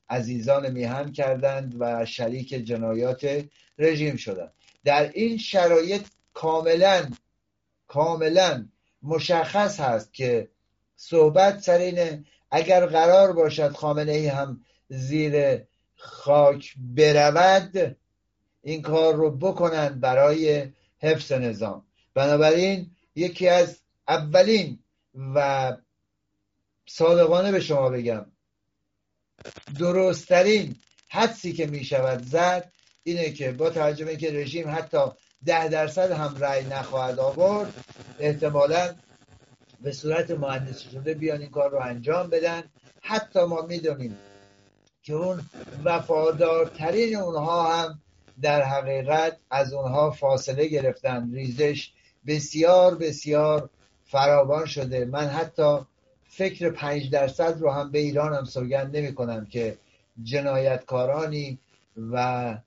[0.10, 3.46] عزیزان میهن کردند و شریک جنایات
[3.80, 4.52] رژیم شدند.
[4.84, 7.12] در این شرایط کاملا
[7.88, 8.66] کاملا
[9.04, 10.50] مشخص هست که
[10.96, 12.20] صحبت سر
[12.52, 15.62] اگر قرار باشد خامنه ای هم زیر
[15.96, 17.98] خاک برود
[18.62, 20.68] این کار رو بکنن برای
[21.00, 21.86] حفظ نظام.
[22.14, 24.80] بنابراین یکی از اولین
[25.36, 25.78] و
[26.86, 28.26] صادقانه به شما بگم
[29.80, 30.76] درستترین
[31.08, 32.72] حدسی که می شود زد
[33.04, 34.98] اینه که با توجه که رژیم حتی
[35.46, 37.74] ده درصد هم رأی نخواهد آورد
[38.20, 38.96] احتمالا
[39.82, 42.64] به صورت مهندسی شده بیان این کار رو انجام بدن.
[43.02, 44.18] حتی ما می‌دونیم
[45.06, 45.42] که اون
[45.84, 48.00] وفادارترین اونها هم
[48.42, 51.32] در حقیقت از اونها فاصله گرفتن.
[51.34, 51.92] ریزش
[52.28, 53.70] بسیار بسیار
[54.06, 55.06] فراوان شده.
[55.06, 55.78] من حتی
[56.28, 59.78] فکر پنج درصد رو هم به ایران هم سوگند نمی کنم که
[60.24, 61.60] جنایتکارانی
[62.12, 62.58] و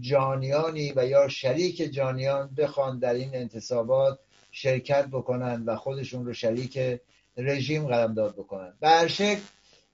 [0.00, 4.18] جانیانی و یا شریک جانیان بخوان در این انتصابات
[4.50, 7.00] شرکت بکنن و خودشون رو شریک
[7.36, 8.72] رژیم داد بکنن.
[8.80, 8.88] به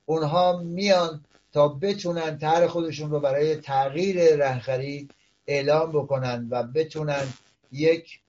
[0.07, 5.09] اونها میان تا بتونن طرح خودشون رو برای تغییر رهبری
[5.47, 7.29] اعلام بکنن و بتونن
[7.73, 8.21] یک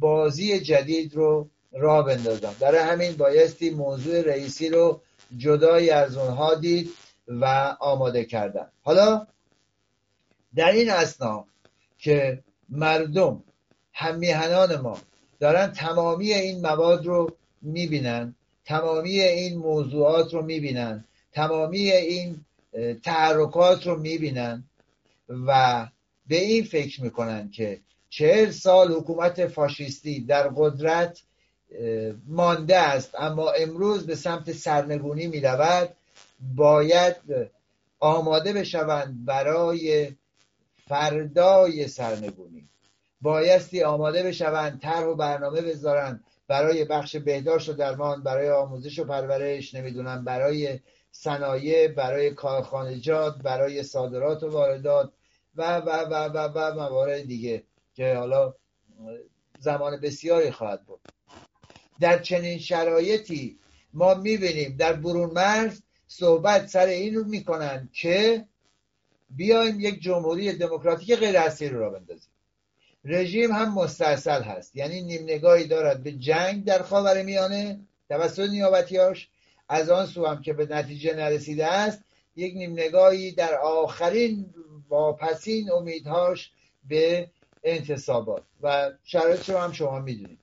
[0.00, 2.52] بازی جدید رو را بندازن.
[2.60, 5.00] برای همین بایستی موضوع رئیسی رو
[5.36, 6.90] جدایی از اونها دید
[7.28, 8.66] و آماده کردن.
[8.82, 9.26] حالا
[10.54, 11.44] در این اسنا
[11.98, 13.42] که مردم
[13.92, 14.98] همیهنان ما
[15.40, 18.34] دارن تمامی این مواد رو می‌بینن
[18.64, 22.44] تمامی این موضوعات رو می‌بینن تمامی این
[23.04, 24.64] تحرکات رو می‌بینن
[25.46, 25.86] و
[26.26, 31.22] به این فکر می‌کنن که چهل سال حکومت فاشیستی در قدرت
[32.26, 35.88] مانده است اما امروز به سمت سرنگونی می‌رود.
[36.54, 37.16] باید
[38.00, 40.12] آماده بشوند برای
[40.88, 42.68] فردای سرنگونی.
[43.20, 49.04] بایستی آماده بشوند طرح و برنامه بذارن برای بخش بهداشت و درمان برای آموزش و
[49.04, 50.78] پرورش نمی‌دونم برای
[51.18, 55.12] صنایع برای کارخانجات برای صادرات و واردات
[55.56, 57.62] و و و و و موارد دیگه
[57.94, 58.54] که حالا
[59.58, 61.00] زمان بسیاری خواهد بود.
[62.00, 63.58] در چنین شرایطی
[63.94, 68.44] ما می‌بینیم در برون مرز صحبت سر این رو می‌کنن که
[69.30, 72.30] بیایم یک جمهوری دموکراتیک غیر اصلی رو بندازیم.
[73.04, 74.76] رژیم هم مستاصل هست.
[74.76, 79.28] یعنی نیم نگاهی دارد به جنگ در خاور میانه توسط نیابتیاش
[79.68, 82.04] از آن سو هم که به نتیجه نرسیده است
[82.36, 84.54] یک نیم نگاهی در آخرین
[84.88, 86.50] واپسین امیدهاش
[86.88, 87.30] به
[87.64, 88.42] انتصابات.
[88.62, 90.38] و شرایط رو هم شما می‌دونید.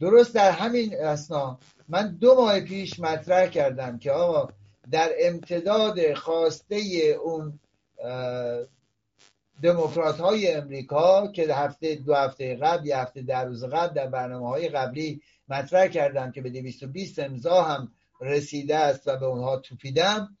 [0.00, 4.52] درست در همین اسنا من دو ماه پیش مطرح کردم که آقا
[4.90, 6.76] در امتداد خواسته
[7.22, 7.60] اون
[9.62, 14.48] دموکرات های امریکا که هفته دو هفته قبل یه هفته در روز قبل در برنامه
[14.48, 20.38] های قبلی مطرح کردم که به 220 امضا هم رسیده است و به اونها توپیدم.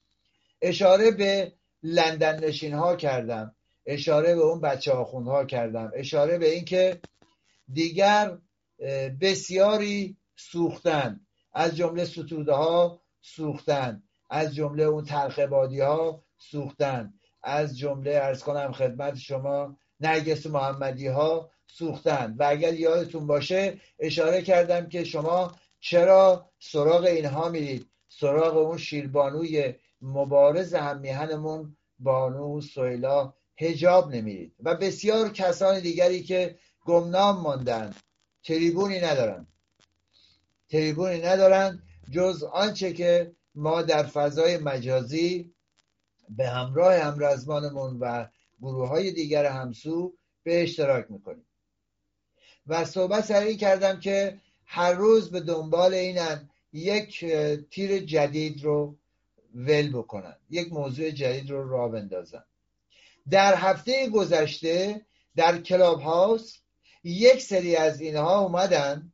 [0.62, 3.54] اشاره به لندن نشین ها کردم.
[3.86, 5.92] اشاره به اون بچه ها کردم.
[5.94, 7.00] اشاره به اینکه
[7.72, 8.38] دیگر
[9.20, 11.20] بسیاری سوختن.
[11.52, 14.02] از جمله ستوده ها سوختن.
[14.30, 17.12] از جمله اون تلخبادی ها سوختن.
[17.42, 22.36] از جمله ارز کنم خدمت شما نرگس محمدی ها سوختن.
[22.38, 29.74] و اگر یادتون باشه اشاره کردم که شما چرا سراغ اینها میرید؟ سراغ اون شیربانوی
[30.02, 34.54] مبارز هم میهنمون بانو سویلا هجاب نمیرید.
[34.60, 37.94] و بسیار کسان دیگری که گمنام ماندن.
[38.44, 39.46] تریبونی ندارن.
[40.68, 45.54] تریبونی ندارن جز آنچه که ما در فضای مجازی
[46.28, 48.26] به همراه همرزمانمون و
[48.60, 51.46] گروه های دیگر همسو به اشتراک می‌کنیم.
[52.66, 57.24] و صحبت سر کردم که هر روز به دنبال اینن یک
[57.70, 58.96] تیر جدید رو
[59.54, 60.36] ول بکنن.
[60.50, 62.44] یک موضوع جدید رو را بندازن.
[63.30, 66.56] در هفته گذشته در کلاب هاوس
[67.04, 69.12] یک سری از اینها اومدن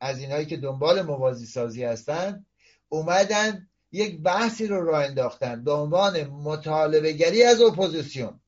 [0.00, 2.46] از اینهایی که دنبال موازی سازی هستن
[2.88, 8.40] اومدن یک بحثی رو راه انداختن به عنوان مطالبه گری از اپوزیسیون.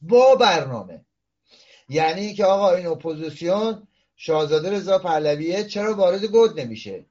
[0.00, 1.04] با برنامه.
[1.88, 3.87] یعنی که آقا این اپوزیسیون
[4.20, 7.06] شاهزاده رضا پهلویه چرا وارد گود نمیشه؟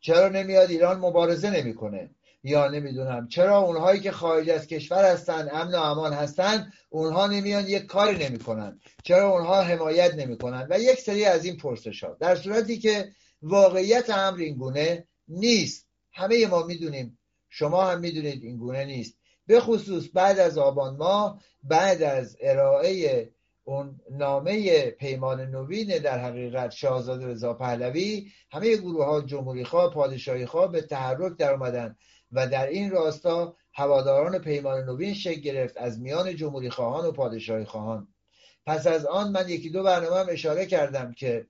[0.00, 2.10] چرا نمیاد ایران مبارزه نمی‌کنه؟
[2.42, 3.28] یا نمی‌دونم.
[3.28, 8.28] چرا اونهایی که خارج از کشور هستن امن و امان هستن اونها نمیان یک کاری
[8.28, 13.12] نمی‌کنن؟ چرا اونها حمایت نمی‌کنن؟ و یک سری از این پرسش ها در صورتی که
[13.42, 15.86] واقعیت امر این گونه نیست.
[16.12, 17.18] همه ما می‌دونیم.
[17.48, 19.14] شما هم می‌دونید این گونه نیست.
[19.46, 23.30] به خصوص بعد از آبان ماه بعد از ارائه
[23.68, 30.46] اون نامه پیمان نوین در حقیقت شاهزاده رضا پهلوی همه گروه ها جمهوری خواه پادشاهی
[30.46, 31.96] خواه به تحرک در اومدن
[32.32, 37.64] و در این راستا هواداران پیمان نوین شکل گرفت از میان جمهوری خواهان و پادشاهی
[37.64, 38.08] خواهان.
[38.66, 41.46] پس از آن من یکی دو برنامه هم اشاره کردم که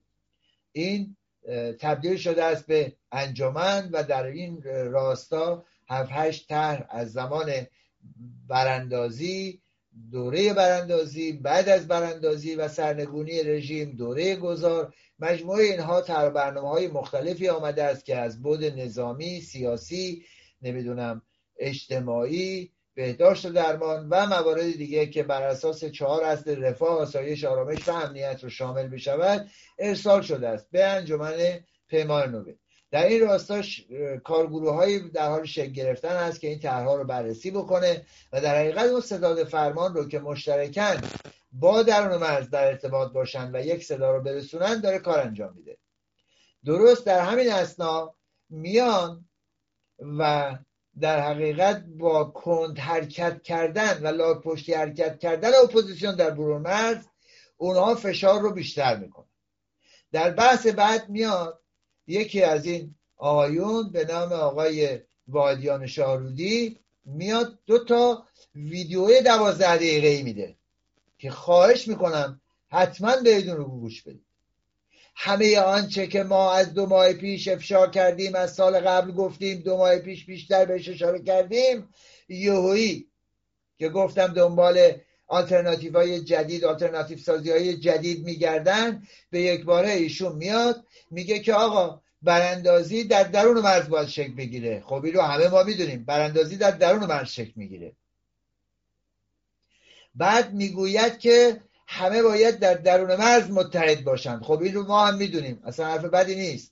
[0.71, 1.15] این
[1.79, 7.51] تبدیل شده است به انجمن و در این راستا هفت هشت طرح از زمان
[8.47, 9.61] براندازی
[10.11, 16.87] دوره براندازی بعد از براندازی و سرنگونی رژیم دوره گذار مجموعه اینها تر برنامه های
[16.87, 20.23] مختلفی آمده است که از بود نظامی سیاسی
[20.61, 21.21] نمی‌دونم
[21.57, 27.87] اجتماعی بهداشت و درمان و موارد دیگه که بر اساس چهار اصل رفاه آسایش آرامش
[27.87, 30.67] و امنیت رو شامل بشود ارسال شده است.
[30.71, 32.55] به انجمن پیمان نوین
[32.91, 33.61] در این راستا
[34.23, 38.59] کارگروه های در حال شکل گرفتن است که این طرحها رو بررسی بکنه و در
[38.59, 41.01] حقیقت اون ستاد فرمان رو که مشترکن
[41.51, 45.77] با درون مرز در ارتباط باشن و یک صدا رو برسونن داره کار انجام میده.
[46.65, 48.15] درست در همین اثنا
[48.49, 49.29] میان
[50.19, 50.55] و
[50.99, 57.05] در حقیقت با کند حرکت کردن و لاک پشتی حرکت کردن اپوزیسیون در برون مرز
[57.57, 59.25] اونها فشار رو بیشتر می‌کنن.
[60.11, 61.61] در بحث بعد میاد
[62.09, 68.23] یکی از این آقایون به نام آقای وادیان شارودی میاد دو تا
[68.55, 70.55] ویدیوی دوازده دقیقه میده
[71.17, 72.41] که خواهش می‌کنم
[72.71, 74.25] حتما بهتون رو گوش بدید.
[75.15, 79.77] همه آنچه که ما از دو ماه پیش افشا کردیم از سال قبل گفتیم دو
[79.77, 81.89] ماه پیش بیشتر بهش اشاره کردیم
[82.29, 83.07] یهویی
[83.77, 84.91] که گفتم دنبال
[85.29, 91.53] آلترناتیف های جدید آلترناتیف سازی های جدید میگردن به یک باره ایشون میاد میگه که
[91.53, 94.83] آقا براندازی در درون مرز باید شکل بگیره.
[94.85, 96.05] خب این رو همه ما می‌دونیم.
[96.05, 97.91] براندازی در درون مرز شکل می‌گیره.
[100.15, 104.43] بعد می‌گوید که همه باید در درون مرز متحد باشند.
[104.43, 105.61] خب این رو ما هم می‌دونیم.
[105.65, 106.71] اصلا حرف بدی نیست.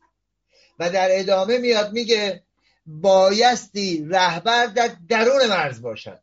[0.80, 2.44] و در ادامه میاد میگه
[2.86, 6.20] بایستی رهبر در درون مرز باشد.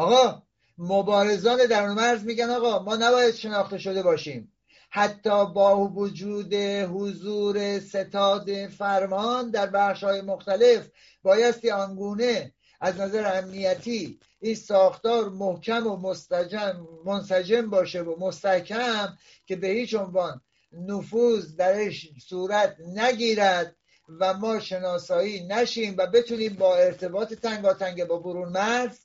[0.00, 0.42] آقا
[0.78, 4.52] مبارزان درون مرز میگن آقا ما نباید شناخته شده باشیم.
[4.90, 10.88] حتی با وجود حضور ستاد فرمان در بخش های مختلف
[11.22, 19.56] بایستی آنگونه از نظر امنیتی این ساختار محکم و مستجم منسجم باشه و مستحکم که
[19.56, 20.40] به هیچ عنوان
[20.72, 23.76] نفوذ درش صورت نگیرد
[24.20, 28.98] و ما شناسایی نشیم و بتونیم با ارتباط تنگاتنگ با برون مرز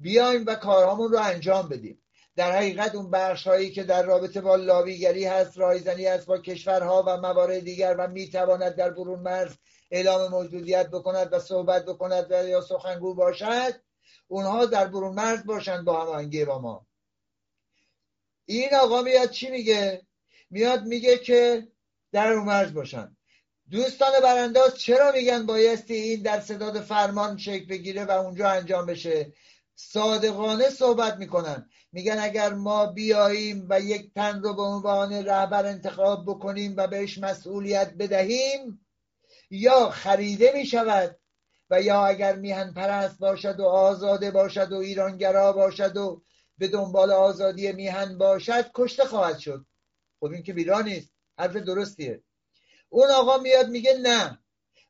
[0.00, 2.02] بیایم و کارهامون رو انجام بدیم.
[2.36, 7.04] در حقیقت اون بخش هایی که در رابطه با لاویگری هست رایزنی هست با کشورها
[7.06, 9.52] و موارد دیگر و می‌تواند در برون مرز
[9.90, 13.74] اعلام موجودیت بکند و صحبت بکند و یا سخنگو باشد
[14.28, 16.86] اونها در برون مرز باشند با هماهنگی با ما.
[18.46, 20.06] این آقا میاد چی میگه؟
[20.50, 21.68] میاد میگه که
[22.12, 23.16] در اون مرز باشن
[23.70, 29.32] دوستان برانداز چرا میگن بایستی این در صداد فرمان شکل بگیره و اونجا انجام بشه؟
[29.88, 31.70] صادقانه صحبت می‌کنن.
[31.92, 37.18] میگن اگر ما بیاییم و یک تن رو به عنوان رهبر انتخاب بکنیم و بهش
[37.18, 38.86] مسئولیت بدهیم
[39.50, 41.16] یا خریده می‌شود
[41.70, 46.22] و یا اگر میهن پرست باشد و آزاده باشد و ایرانگرا باشد و
[46.58, 49.66] به دنبال آزادی میهن باشد کشته خواهد شد.
[50.20, 51.14] خب این که بیرا نیست.
[51.38, 52.22] حرف درستیه.
[52.88, 54.38] اون آقا میاد میگه نه.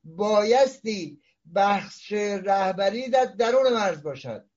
[0.05, 1.21] بایستی
[1.55, 4.50] بخش رهبری در درون مرز باشد.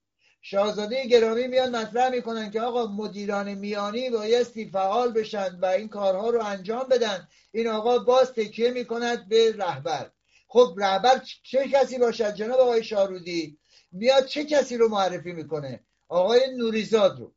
[0.45, 6.29] شاهزاده گرامی میان مطرح می‌کنن که آقا مدیران میانی بایستی فعال بشن و این کارها
[6.29, 7.27] رو انجام بدن.
[7.51, 10.11] این آقا باز تکیه می‌کند به رهبر.
[10.47, 13.59] خب رهبر چه کسی باشد؟ جناب آقای شارودی
[13.91, 17.35] میاد چه کسی رو معرفی می‌کنه؟ آقای نوریزاد رو.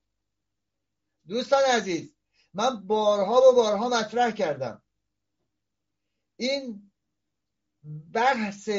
[1.28, 2.14] دوستان عزیز
[2.54, 4.82] من بارها و بارها مطرح کردم.
[6.36, 6.92] این
[8.12, 8.70] بحث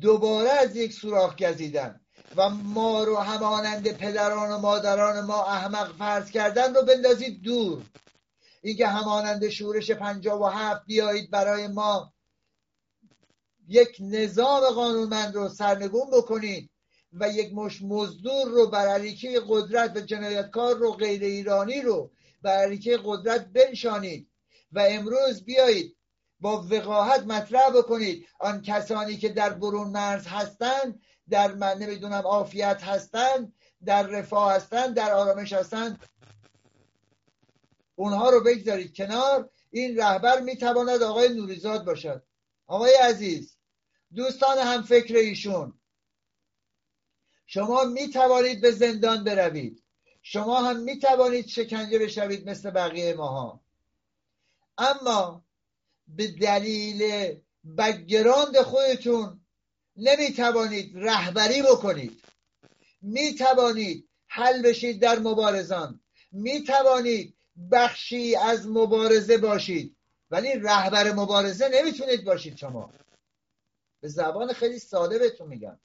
[0.00, 1.99] دوباره از یک سوراخ گزیدن.
[2.36, 7.82] و ما رو همانند پدران و مادران ما احمق فرض کردن رو بندازید دور.
[8.62, 12.12] اینکه همانند شورش پنجاب و هفت بیایید برای ما
[13.68, 16.70] یک نظام قانونمند رو سرنگون بکنید
[17.12, 22.10] و یک مش مزدور رو بر علیکه قدرت و جنایتکار رو غیر ایرانی رو
[22.42, 24.30] بر علیکه قدرت بنشانید
[24.72, 25.96] و امروز بیایید
[26.40, 31.00] با وقاحت مطرح بکنید آن کسانی که در برون مرز هستند
[31.30, 33.52] در من نمی‌دونم عافیت هستند
[33.84, 36.04] در رفاه هستند در آرامش هستند
[37.94, 39.50] اونها رو بگذارید کنار.
[39.70, 42.22] این رهبر می‌تواند آقای نوریزاد باشد.
[42.66, 43.56] آقای عزیز
[44.14, 45.80] دوستان هم فکر ایشون.
[47.46, 49.82] شما می‌توانید به زندان بروید.
[50.22, 53.60] شما هم می‌توانید شکنجه بشوید مثل بقیه ماها.
[54.78, 55.44] اما
[56.08, 57.34] به دلیل
[57.78, 59.39] بگراند خودتون
[60.00, 62.22] نمی‌توانید رهبری بکنید.
[63.02, 66.00] می‌توانید حل بشید در مبارزان.
[66.32, 67.34] می‌توانید
[67.72, 69.96] بخشی از مبارزه باشید.
[70.30, 72.92] ولی رهبر مبارزه نمی‌تونید باشید شما.
[74.00, 75.80] به زبان خیلی ساده بهتون میگم.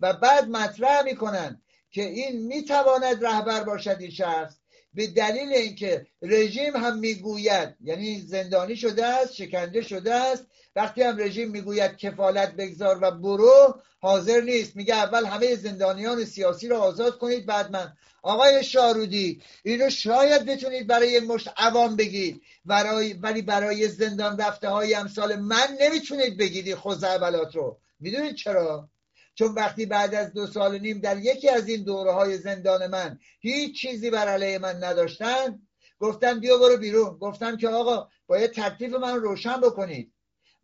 [0.00, 4.56] و بعد مطرح می‌کنن که این می‌تواند رهبر باشد این شخص.
[4.94, 10.46] به دلیل اینکه رژیم هم می‌گوید یعنی زندانی شده است شکنجه شده است
[10.78, 14.76] وقتی هم رژیم می‌گوید کفالت بگذار و برو حاضر نیست.
[14.76, 17.92] میگه اول همه زندانیان سیاسی رو آزاد کنید بعد من.
[18.22, 22.42] آقای شارودی اینو شاید بتونید برای یک مشت عوام بگید.
[22.64, 27.78] برای ولی برای زندان رفته های امثال من نمی‌تونید بگیدی خوزعبلات رو.
[28.00, 28.88] می‌دونید چرا؟
[29.34, 32.86] چون وقتی بعد از دو سال و نیم در یکی از این دوره های زندان
[32.86, 35.58] من هیچ چیزی بر علیه من نداشتن
[35.98, 37.18] گفتم بیا برو بیرون.
[37.18, 40.12] گفتم که آقا باید تکلیف من روشن بکنید.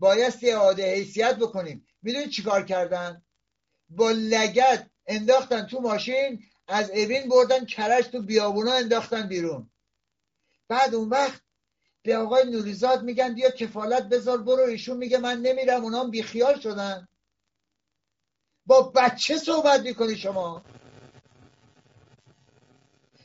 [0.05, 1.87] بایستی اعاده حیثیت بکنیم.
[2.03, 3.23] می‌دونید چیکار کردن؟
[3.89, 9.71] با لگت انداختن تو ماشین از اوین بردن کرش تو بیابونا انداختن بیرون.
[10.69, 11.41] بعد اون وقت
[12.03, 17.09] به آقای نوریزاد میگن بیا کفالت بذار برو ایشون میگه من نمیرم اونام بیخیال شدن.
[18.67, 20.65] با بچه صحبت می‌کنی شما.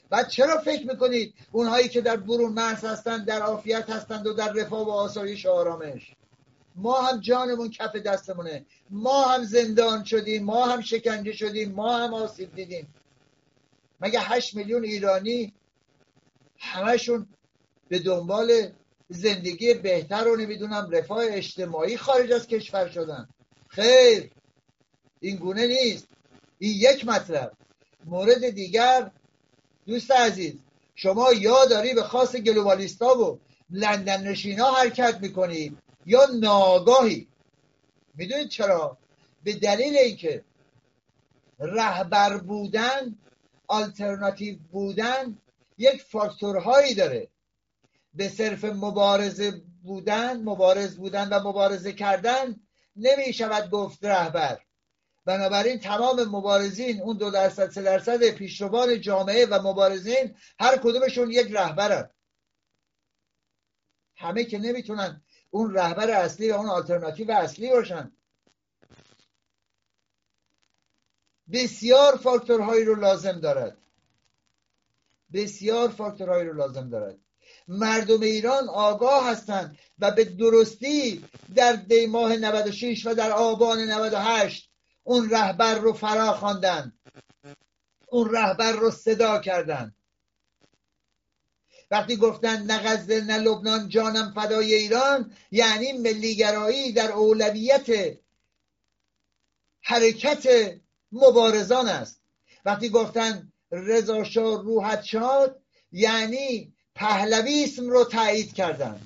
[0.10, 4.54] بعد چرا فکر می‌کنید اونهایی که در برون مرز هستند در عافیت هستند و در
[4.54, 6.19] رفاه و آسایش و آرامش؟
[6.80, 8.66] ما هم جانمون کف دستمونه.
[8.90, 12.94] ما هم زندان شدیم ما هم شکنجه شدیم ما هم آسیب دیدیم.
[14.02, 15.54] مگه هشت میلیون ایرانی
[16.58, 17.28] همشون
[17.90, 18.72] به دنبال
[19.10, 23.30] زندگی بهتر و نمی‌دونم رفاه اجتماعی خارج از کشور شدن؟
[23.68, 24.32] خیر
[25.20, 26.08] این گونه نیست.
[26.60, 27.52] این یک مطلب.
[28.06, 29.12] مورد دیگر
[29.86, 30.54] دوست عزیز
[30.96, 35.78] شما یا داری به خاص گلوبالیستا و لندن نشینا حرکت می‌کنید.
[36.10, 37.28] یا ناگاهی.
[38.16, 38.98] می‌دونید چرا؟
[39.44, 40.44] به دلیل اینکه
[41.60, 43.16] رهبر بودن
[43.68, 45.38] آلترناتیو بودن
[45.78, 47.28] یک فاکتورهایی داره.
[48.14, 52.60] به صرف مبارزه بودن مبارز بودن و مبارزه کردن
[52.96, 54.60] نمی شود گفت رهبر.
[55.26, 61.52] بنابراین تمام مبارزین اون دو درصد سه درصد پیشروان جامعه و مبارزین هر کدومشون یک
[61.52, 62.10] رهبرن.
[64.16, 68.12] همه که نمی‌تونن اون رهبر اصلی و اون آلترناتیو اصلی باشن.
[71.52, 73.78] بسیار فاکتورهایی رو لازم دارد.
[75.34, 77.18] بسیار فاکتورهایی رو لازم دارد.
[77.68, 81.26] مردم ایران آگاه هستند و به درستی
[81.56, 84.70] در دی ماه 96 و در آبان 98
[85.04, 86.94] اون رهبر رو فرا خواندن
[88.08, 89.96] اون رهبر رو صدا کردند.
[91.92, 98.18] وقتی گفتن نه غزه نه لبنان جانم فدای ایران یعنی ملیگرایی در اولویت
[99.82, 100.76] حرکت
[101.12, 102.22] مبارزان است.
[102.66, 105.62] وقتی گفتن رضا شاه روحت شاد
[105.92, 109.02] یعنی پهلویسم رو تایید کردن.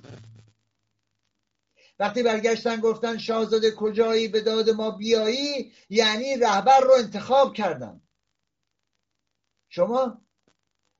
[1.99, 8.01] وقتی برگشتن گفتن شاهزاده کجایی به داد ما بیایی یعنی رهبر رو انتخاب کردن.
[9.69, 10.22] شما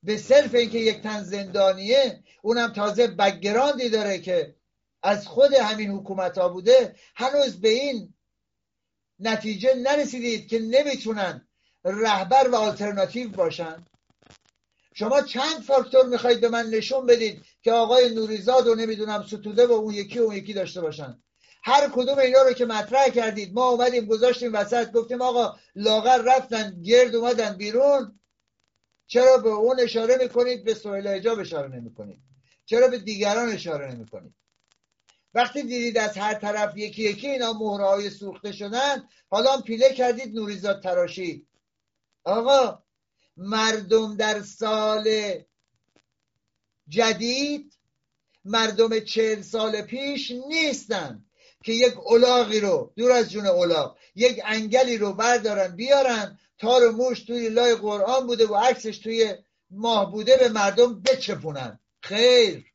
[0.04, 4.56] به صرف اینکه یک تن زندانیه اونم تازه بگراندی داره که
[5.04, 6.96] از خود همین حکومت ها بوده.
[7.16, 8.14] هنوز به این
[9.20, 11.48] نتیجه نرسیدید که نمی‌تونن
[11.86, 13.86] رهبر و آلترناتیو باشن.
[14.94, 19.72] شما چند فاکتور می‌خواید به من نشون بدید که آقای نوریزاد و نمی‌دونم ستوده و
[19.72, 21.24] اون یکی و اون یکی داشته باشن؟
[21.64, 26.82] هر کدوم اینا رو که مطرح کردید ما اومدیم گذاشتیم وسط گفتیم آقا لاغر رفتن
[26.82, 28.20] گرد اومدن بیرون.
[29.08, 32.20] چرا به اون اشاره می‌کنید به سویل حجاب اشاره نمی‌کنید؟
[32.66, 34.36] چرا به دیگران اشاره نمی‌کنید؟
[35.34, 40.84] وقتی دیدید از هر طرف یکی یکی اینا مهره سوخته شدن حالا پیله کردید نوریزاد
[40.84, 41.48] تراشی.
[42.24, 42.84] آقا
[43.38, 45.34] مردم در سال
[46.88, 47.78] جدید
[48.46, 51.26] مردم چهل سال پیش نیستن
[51.64, 57.24] که یک اولاغی رو دور از جون اولاغ یک انگلی رو بردارن بیارن تار موش
[57.24, 59.36] توی لای قرآن بوده و عکسش توی
[59.70, 61.80] ماه بوده به مردم بچپونن.
[62.02, 62.66] خیر.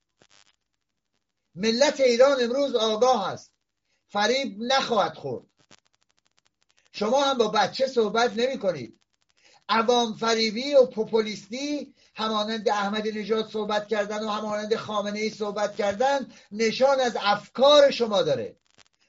[1.54, 3.52] ملت ایران امروز آگاه است.
[4.08, 5.46] فریب نخواهد خورد.
[6.92, 9.00] شما هم با بچه صحبت نمی کنید.
[9.68, 16.32] عوام فریبی و پوپولیستی همانند احمد نژاد صحبت کردن و همانند خامنه ای صحبت کردن
[16.52, 18.56] نشان از افکار شما داره.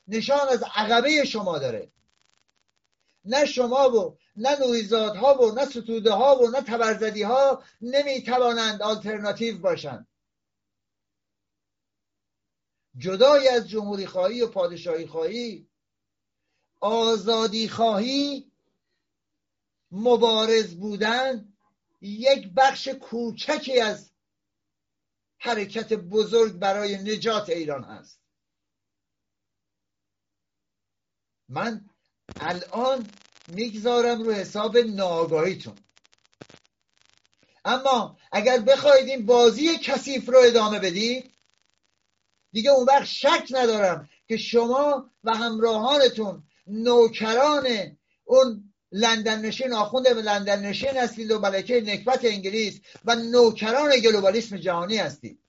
[0.08, 1.92] نشان از عقبه شما داره.
[3.26, 8.82] نه شما و نه نویزادها و نه ستوده ها و نه تبرزدی ها نمی توانند
[8.82, 10.08] آلترناتیو باشند.
[12.98, 15.70] جدای از جمهوری خواهی و پادشاهی خواهی
[16.80, 18.52] آزادی خواهی
[19.92, 21.54] مبارز بودن
[22.02, 24.12] یک بخش کوچکی از
[25.38, 28.20] حرکت بزرگ برای نجات ایران هست.
[31.50, 31.90] من
[32.40, 33.08] الان
[33.50, 35.78] می‌گذارم رو حساب ناآگاهیتون
[37.66, 41.32] اما اگر بخواید این بازی کثیف رو ادامه بدید
[42.52, 50.66] دیگه اون وقت شک ندارم که شما و همراهانتون نوکران اون لندن نشین آخوند لندن
[50.66, 55.40] نشین هستید و ملکه نکبت انگلیس و نوکران گلوبالیسم جهانی هستید.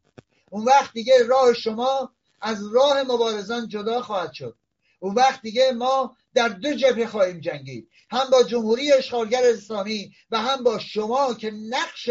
[0.50, 4.56] اون وقت دیگه راه شما از راه مبارزان جدا خواهد شد.
[4.98, 7.90] اون وقت دیگه ما در دو جبهه خواهیم جنگید.
[8.10, 12.10] هم با جمهوری اشغالگر اسلامی و هم با شما که نقش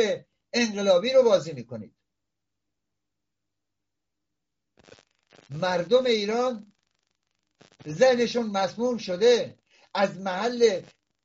[0.53, 1.95] انقلابی رو بازی می‌کنید.
[5.49, 6.73] مردم ایران
[7.87, 9.57] ذهنشون مسموم شده
[9.93, 10.81] از محل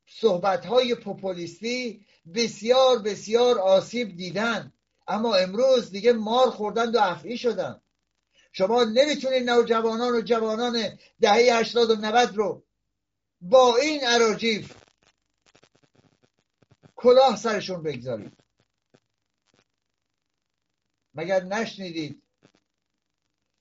[0.07, 4.73] صحبت های پوپولیستی بسیار بسیار آسیب دیدن.
[5.07, 7.81] اما امروز دیگه مار خوردن و افعی شدن.
[8.51, 12.64] شما نمی‌تونید نوجوانان و جوانان دهه هشتاد و نود رو
[13.49, 14.73] با این عراجیف
[16.95, 18.37] کلاه سرشون بگذارید.
[21.13, 22.21] مگر نشنیدید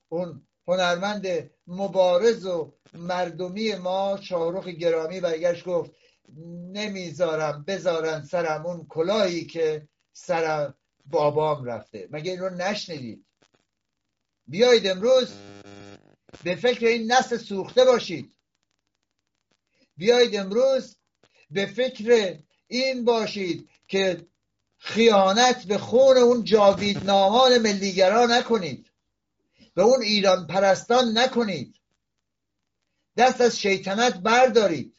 [0.08, 5.90] اون هنرمند مبارز و مردمی ما شاهروخ گرامی برگشت گفت
[6.72, 10.74] نمی‌ذارم بذارن سرم اون کلاهی که سرم
[11.06, 12.08] بابام رفته.
[12.10, 13.26] مگه این رو نشنیدید؟
[14.46, 15.34] بیایید امروز
[16.44, 18.33] به فکر این نسل سوخته باشید.
[19.96, 20.96] بیایید امروز
[21.50, 24.26] به فکر این باشید که
[24.78, 28.90] خیانت به خون اون جاوید نامان ملیگرا نکنید
[29.74, 31.80] به اون ایران پرستان نکنید.
[33.16, 34.96] دست از شیطنت بردارید.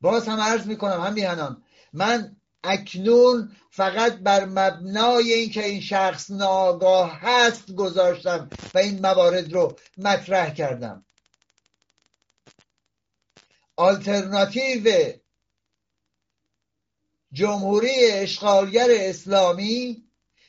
[0.00, 1.62] باز هم عرض می‌کنم هم
[1.92, 9.76] من اکنون فقط بر مبنای اینکه این شخص ناگاه هست گذاشتم و این موارد رو
[9.98, 11.04] مطرح کردم.
[13.76, 15.12] آلترناتیو
[17.32, 20.04] جمهوری اشغالگر اسلامی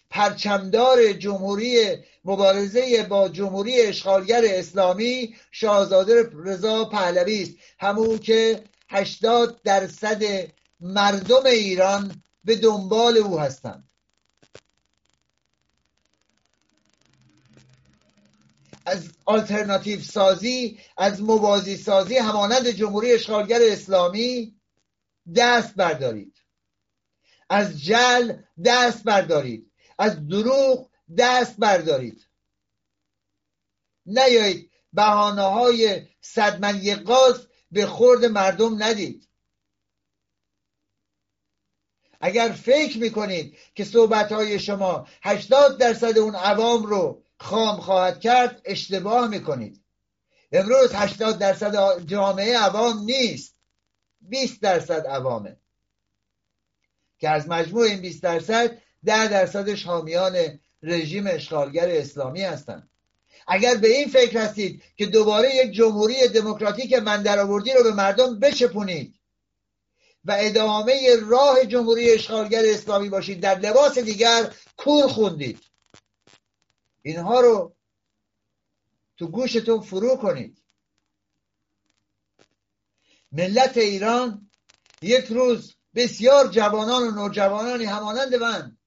[0.09, 7.51] پرچمدار جمهوری مبارزه با جمهوری اشغالگر اسلامی شاهزاده رضا پهلوی است.
[7.79, 10.23] همون که 80 درصد
[10.79, 13.89] مردم ایران به دنبال او هستند.
[18.85, 24.55] از آلترناتیو سازی از موازی سازی همانند جمهوری اشغالگر اسلامی
[25.35, 26.37] دست بردارید.
[27.49, 28.33] از جل
[28.65, 29.71] دست بردارید.
[29.99, 32.27] از دروغ دست بردارید.
[34.05, 39.29] نیایید بحانه های صدمن قاز به خورد مردم ندید.
[42.21, 48.61] اگر فکر می‌کنید که صحبت های شما 80 درصد اون عوام رو خام خواهد کرد
[48.65, 49.83] اشتباه می‌کنید.
[50.51, 53.55] امروز 80 درصد جامعه عوام نیست.
[54.21, 55.57] 20 درصد عوامه.
[57.19, 62.89] که از مجموع این 20 درصد 10 درصدش حامیان رژیم اشغالگر اسلامی هستند.
[63.47, 68.39] اگر به این فکر هستید که دوباره یک جمهوری دموکراتیک من درآوردی رو به مردم
[68.39, 69.15] بچپونید
[70.25, 75.72] و ادامه راه جمهوری اشغالگر اسلامی باشید در لباس دیگر کور خوندید.
[77.03, 77.75] اینها رو
[79.17, 80.63] تو گوشتون فرو کنید.
[83.31, 84.51] ملت ایران
[85.01, 88.77] یک روز بسیار جوانان و نوجوانانی همانند من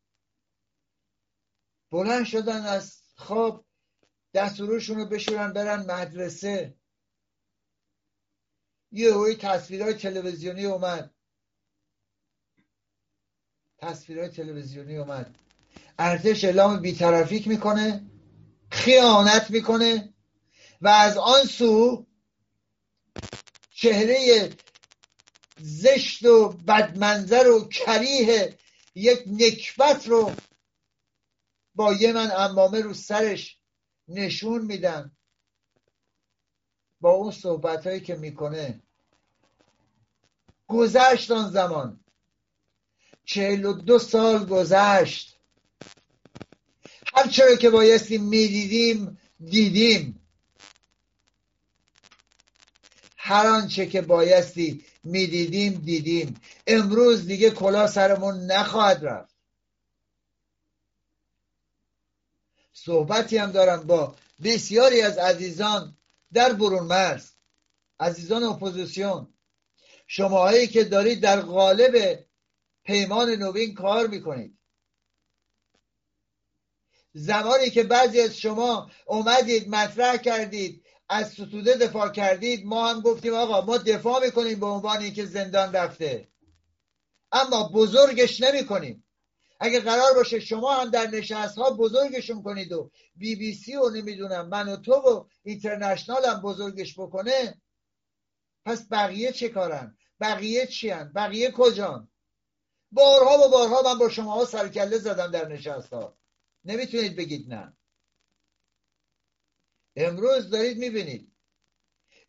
[1.90, 3.66] بلند شدن از خواب
[4.34, 6.76] دستورشون رو بشورن برن مدرسه.
[8.92, 11.14] یه هوی تصویرهای تلویزیونی اومد.
[13.78, 15.45] تصویرهای تلویزیونی اومد.
[15.98, 18.10] ارتش اعلام بیطرفیک می‌کنه
[18.70, 20.14] خیانت می‌کنه
[20.80, 22.06] و از آن سو
[23.70, 24.50] چهره
[25.58, 28.58] زشت و بدمنظر و کریه
[28.94, 30.32] یک نکبت رو
[31.74, 33.58] با یه من امامه رو سرش
[34.08, 35.16] نشون میدن.
[37.00, 38.82] با اون صحبت هایی که می‌کنه.
[40.66, 42.04] گذشت آن زمان.
[43.24, 45.35] چهل و دو سال گذشت.
[47.16, 50.20] هر چرا که بایستی می‌دیدیم دیدیم.
[53.16, 56.40] هر آنچه که بایستی می‌دیدیم دیدیم.
[56.66, 59.34] امروز دیگه کلا سرمون نخواهد رفت.
[62.72, 65.96] صحبتی هم دارم با بسیاری از عزیزان
[66.32, 67.30] در برون مرز.
[68.00, 69.28] عزیزان اپوزیسیون
[70.06, 72.24] شماهایی که دارید در قالب
[72.84, 74.58] پیمان نوین کار می‌کنید.
[77.18, 83.34] زمانی که بعضی از شما اومدید مطرح کردید از ستوده دفاع کردید ما هم گفتیم
[83.34, 86.28] آقا ما دفاع می‌کنیم به عنوان که زندان رفته.
[87.32, 89.04] اما بزرگش نمی‌کنیم.
[89.60, 93.90] اگه قرار باشه شما هم در نشست ها بزرگشون کنید و بی بی سی و
[93.90, 97.60] نمی‌دونم من و تو و اینترنشنال هم بزرگش بکنه
[98.64, 102.08] پس بقیه چه کارن؟ بقیه چی هن؟ بقیه کجان؟
[102.92, 106.16] بارها و بارها من با شما ها سرکله زدم در نشست ها
[106.66, 107.76] نمی‌تونید بگید نه.
[109.96, 111.32] امروز دارید می‌بینید.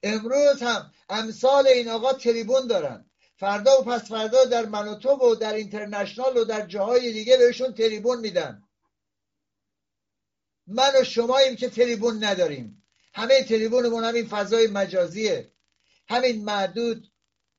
[0.04, 3.10] امروز هم امثال این آقا تریبون دارن.
[3.36, 8.20] فردا و پس فردا در منوتوب و در اینترنشنال و در جاهای دیگه بهشون تریبون
[8.20, 8.64] میدن.
[10.68, 12.84] من و شماییم که تریبون نداریم.
[13.14, 15.52] همه تریبونمون همین فضای مجازیه.
[16.08, 17.12] همین معدود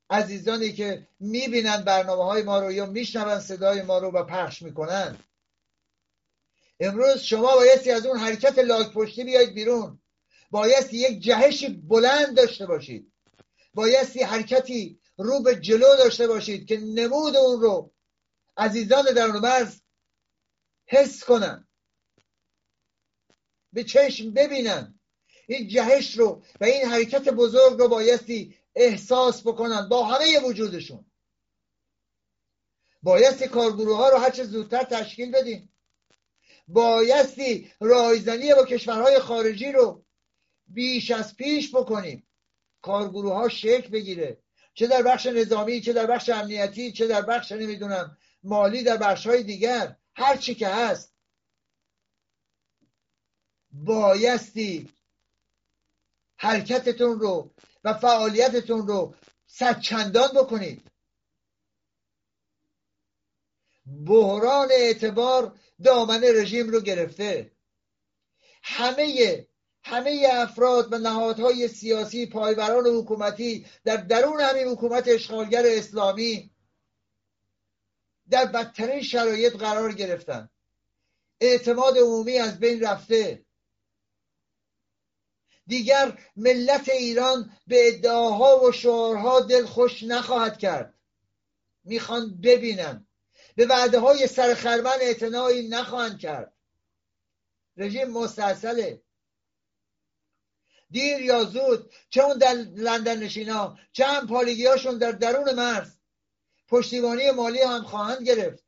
[0.09, 5.17] عزیزانی که می‌بینن برنامه های ما رو یا میشنون صدای ما رو و پخش می‌کنن.
[6.79, 10.01] امروز شما بایستی از اون حرکت لاک پشتی بیاید بیرون.
[10.51, 13.11] بایستی یک جهشی بلند داشته باشید.
[13.73, 17.91] بایستی حرکتی رو به جلو داشته باشید که نمود اون رو.
[18.57, 19.81] عزیزان در مرز
[20.85, 21.67] حس کنن.
[23.73, 24.99] به چشم ببینن.
[25.47, 31.05] این جهش رو و این حرکت بزرگ رو بایستی احساس بکنن با همه وجودشون.
[33.03, 35.68] بایستی کارگروه ها رو هرچه زودتر تشکیل بدیم
[36.69, 40.05] بایستی رایزنی با کشورهای خارجی رو
[40.67, 42.27] بیش از پیش بکنیم.
[42.81, 44.37] کارگروه ها شکل بگیره.
[44.73, 49.27] چه در بخش نظامی چه در بخش امنیتی چه در بخش نمی‌دونم مالی در بخش
[49.27, 49.95] های دیگر.
[50.15, 51.13] هر چی که هست.
[53.71, 54.89] بایستی
[56.37, 57.51] حرکتتون رو
[57.83, 59.15] و فعالیتتون رو
[59.47, 60.91] صد چندان بکنید.
[64.05, 67.51] بحران اعتبار دامن رژیم رو گرفته.
[68.63, 69.47] همه
[69.83, 76.51] همه افراد و نهادهای سیاسی پایبران حکومتی در درون همین حکومت اشغالگر اسلامی
[78.29, 80.49] در بدترین شرایط قرار گرفتن.
[81.41, 83.45] اعتماد عمومی از بین رفته.
[85.67, 90.93] دیگر ملت ایران به ادعاها و شعارها دل خوش نخواهد کرد.
[91.83, 93.07] می‌خوان ببینن.
[93.59, 96.53] به وعده های سرخرمن اعتنایی نخواهند کرد.
[97.77, 99.01] رژیم مستحصله
[100.89, 104.63] دیر یا زود چه اون در لندن نشینا چه هم پالگی
[104.99, 105.97] در درون مرز.
[106.67, 108.63] پشتیبانی مالی هم خواهند گرفت.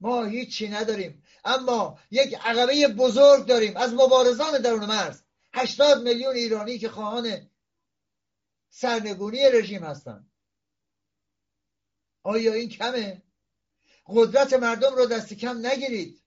[0.00, 5.22] ما هیچی نداریم اما یک عقبه بزرگ داریم از مبارزان درون مرز.
[5.54, 7.50] هشتاد میلیون ایرانی که خواهان
[8.70, 10.29] سرنگونی رژیم هستند.
[12.22, 13.22] آیا این کمه؟
[14.06, 16.22] قدرت مردم رو دست کم نگیرید.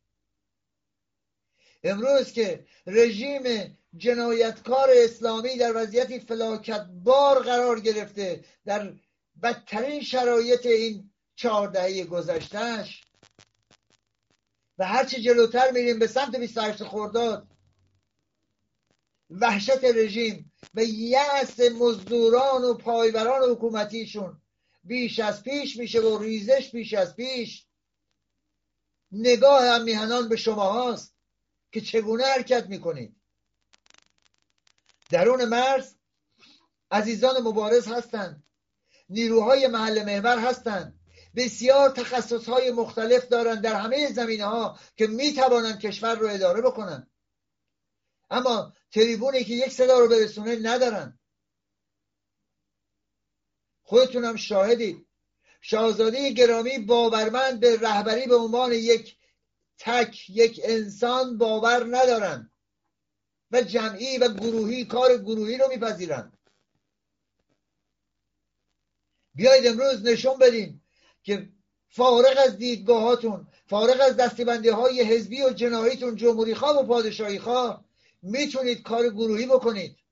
[1.84, 8.94] امروز که رژیم جنایتکار اسلامی در وضعیتی فلاکت بار قرار گرفته در
[9.44, 13.02] بدترین شرایط این چهار دهه گذشتهش
[14.78, 17.48] و هرچی جلوتر میریم به سمت 28 خرداد
[19.30, 24.42] وحشت رژیم و یأس مزدوران و پایبران حکومتیشون
[24.84, 27.66] بیش از پیش میشه و ریزش بیش از پیش.
[29.12, 31.16] نگاه هم میهنان به شما هاست
[31.72, 33.16] که چگونه حرکت می‌کنید.
[35.10, 35.96] درون مرز
[36.92, 38.44] عزیزان مبارز هستند.
[39.10, 41.00] نیروهای محل محور هستند.
[41.36, 45.34] بسیار تخصص های مختلف دارند در همه زمینه ها که می
[45.82, 47.12] کشور رو اداره بکنند.
[48.30, 51.20] اما تریبونی که یک صدا رو برسونه ندارن
[53.94, 55.06] خودتون هم شاهدید
[55.62, 59.16] شاهزاده گرامی باورمند به رهبری به عنوان یک
[59.78, 62.52] تک یک انسان باور ندارن
[63.52, 66.38] و جمعی و گروهی کار گروهی رو میپذیرند
[69.36, 70.84] بیایید امروز نشون بدیم
[71.24, 71.50] که
[71.90, 77.86] فارغ از دیدگاهاتون فارغ از دستبندی های حزبی و جناهیتون جمهوری خواه و پادشاهی خواه
[78.22, 80.03] می‌تونید کار گروهی بکنید.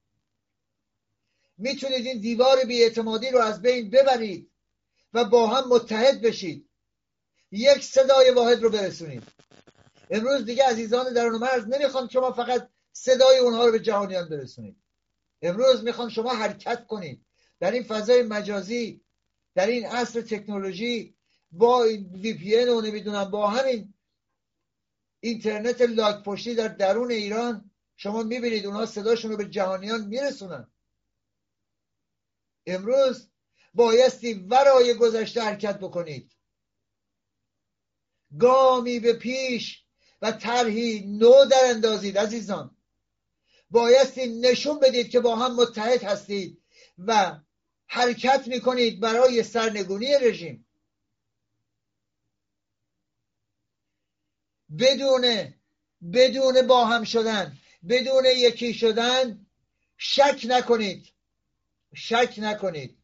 [1.61, 4.51] می‌تونید این دیوار بیاعتمادی رو از بین ببرید
[5.13, 6.69] و با هم متحد بشید.
[7.51, 9.23] یک صدای واحد رو برسونید.
[10.09, 14.77] امروز دیگه عزیزان درون مرز نمی‌خوان شما فقط صدای اونها رو به جهانیان برسونید.
[15.41, 17.25] امروز می‌خوان شما حرکت کنید.
[17.59, 19.01] در این فضای مجازی
[19.55, 21.15] در این عصر تکنولوژی
[21.51, 23.93] با وی پی و نمی‌دونم با همین
[25.19, 30.70] اینترنت لاک پشتی در درون ایران شما می‌بینید اونها صداشون رو به جهانیان میرسونن.
[32.65, 33.29] امروز
[33.73, 36.31] بایستی ورای گذشته حرکت بکنید.
[38.39, 39.83] گامی به پیش
[40.21, 42.77] و طرحی نو در اندازید عزیزان.
[43.69, 46.61] بایستی نشون بدید که با هم متحد هستید
[46.97, 47.39] و
[47.87, 50.67] حرکت می‌کنید برای سرنگونی رژیم.
[54.79, 55.53] بدون
[56.13, 57.57] بدون با هم شدن
[57.89, 59.45] بدون یکی شدن
[59.97, 61.10] شک نکنید.
[61.93, 62.97] شک نکنید.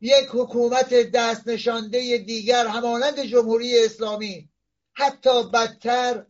[0.00, 4.48] یک حکومت دست نشانده دیگر همانند جمهوری اسلامی
[4.92, 6.26] حتی بدتر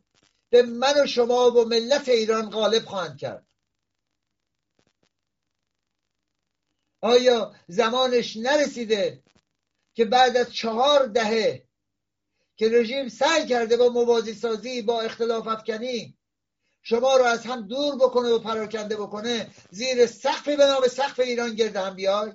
[0.51, 3.47] به من و شما و ملت ایران غالب خواهند کرد.
[7.01, 9.23] آیا زمانش نرسیده
[9.95, 11.67] که بعد از چهار دهه
[12.57, 16.19] که رژیم سعی کرده با موازی سازی با اختلاف افکنی
[16.87, 21.55] شما رو از هم دور بکنه و پراکنده بکنه زیر سقفی به نام سقف ایران
[21.55, 22.33] گرده هم بیای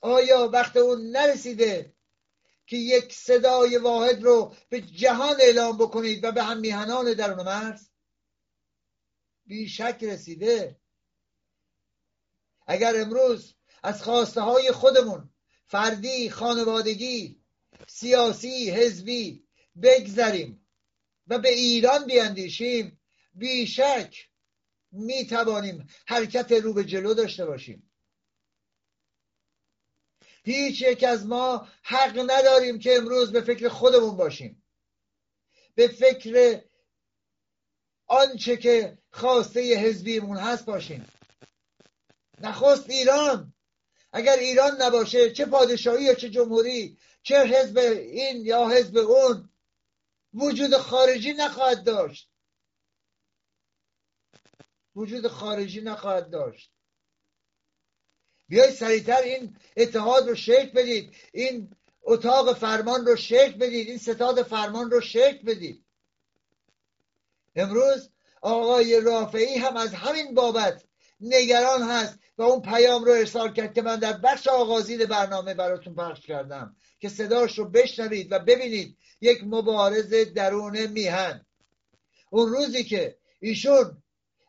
[0.00, 1.94] آیا وقت اون نرسیده
[2.66, 7.88] که یک صدای واحد رو به جهان اعلام بکنید و به هم میهنان درون مرز
[9.46, 10.80] بیشک رسیده.
[12.66, 15.30] اگر امروز از خواسته های خودمون
[15.66, 17.42] فردی خانوادگی
[17.86, 19.48] سیاسی حزبی
[19.82, 20.63] بگذریم
[21.26, 23.00] و به ایران بیاندیشیم.
[23.34, 24.28] بیشک
[24.92, 27.90] می توانیم حرکت رو به جلو داشته باشیم.
[30.44, 34.62] هیچ یک از ما حق نداریم که امروز به فکر خودمون باشیم.
[35.74, 36.62] به فکر
[38.06, 41.06] آنچه که خواسته حزبیمون هست باشیم.
[42.40, 43.54] نخست ایران.
[44.12, 49.50] اگر ایران نباشه چه پادشاهی یا چه جمهوری چه حزب این یا حزب اون
[50.34, 52.30] وجود خارجی نخواهد داشت.
[54.96, 56.70] وجود خارجی نخواهد داشت.
[58.48, 61.16] بیایید سریعتر این اتحاد رو شکل بدید.
[61.32, 63.88] این اتاق فرمان رو شکل بدید.
[63.88, 65.84] این ستاد فرمان رو شکل بدید.
[67.56, 68.10] امروز
[68.42, 70.84] آقای رافعی هم از همین بابت
[71.20, 75.94] نگران هست و اون پیام رو ارسال کرد که من در بخش آغازین برنامه براتون
[75.94, 81.46] پخش کردم که صداش رو بشنوید و ببینید یک مبارز درون میهن.
[82.30, 84.02] اون روزی که ایشون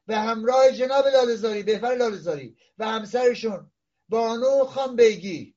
[0.07, 3.71] به همراه جناب لالزاری بهفر لالزاری و همسرشون
[4.09, 5.55] بانو خان بیگی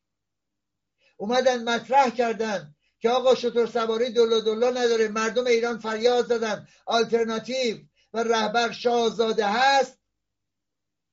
[1.16, 7.78] اومدن مطرح کردن که آقا شطور سواری دلا دلا نداره مردم ایران فریاد زدن آلترناتیو
[8.12, 9.98] و رهبر شاهزاده هست.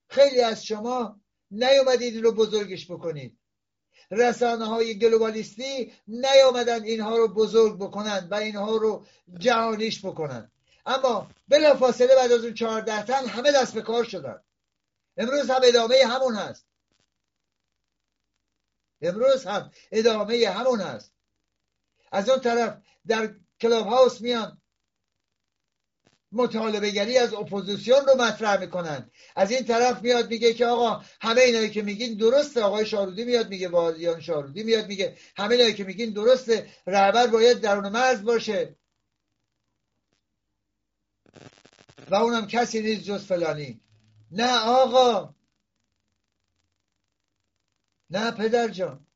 [0.09, 3.39] خیلی از شما نیومدید رو بزرگش بکنید.
[4.11, 9.05] رسانه های گلوبالیستی نیامدن اینها رو بزرگ بکنن و اینها رو
[9.37, 10.51] جهانیش بکنن.
[10.85, 14.41] اما بلا فاصله بعد از اون چهارده تن همه دست به کار شدن.
[15.17, 16.65] امروز هم ادامه همون هست.
[19.01, 21.11] امروز هم ادامه همون هست.
[22.11, 22.77] از اون طرف
[23.07, 24.61] در Clubhouse میان
[26.36, 29.11] مطالبه گری از اپوزیسیون رو مطرح می‌کنن.
[29.36, 32.61] از این طرف میاد میگه که آقا همه اینایی که میگین درسته.
[32.61, 36.69] آقای شارودی میاد میگه والیان شارودی میاد میگه همه اینایی که میگین درسته.
[36.88, 38.75] رهبر باید درون مرز باشه.
[42.09, 43.81] و اونم کسی نیست جز فلانی.
[44.31, 45.36] نه آقا.
[48.09, 49.07] نه پدر جان.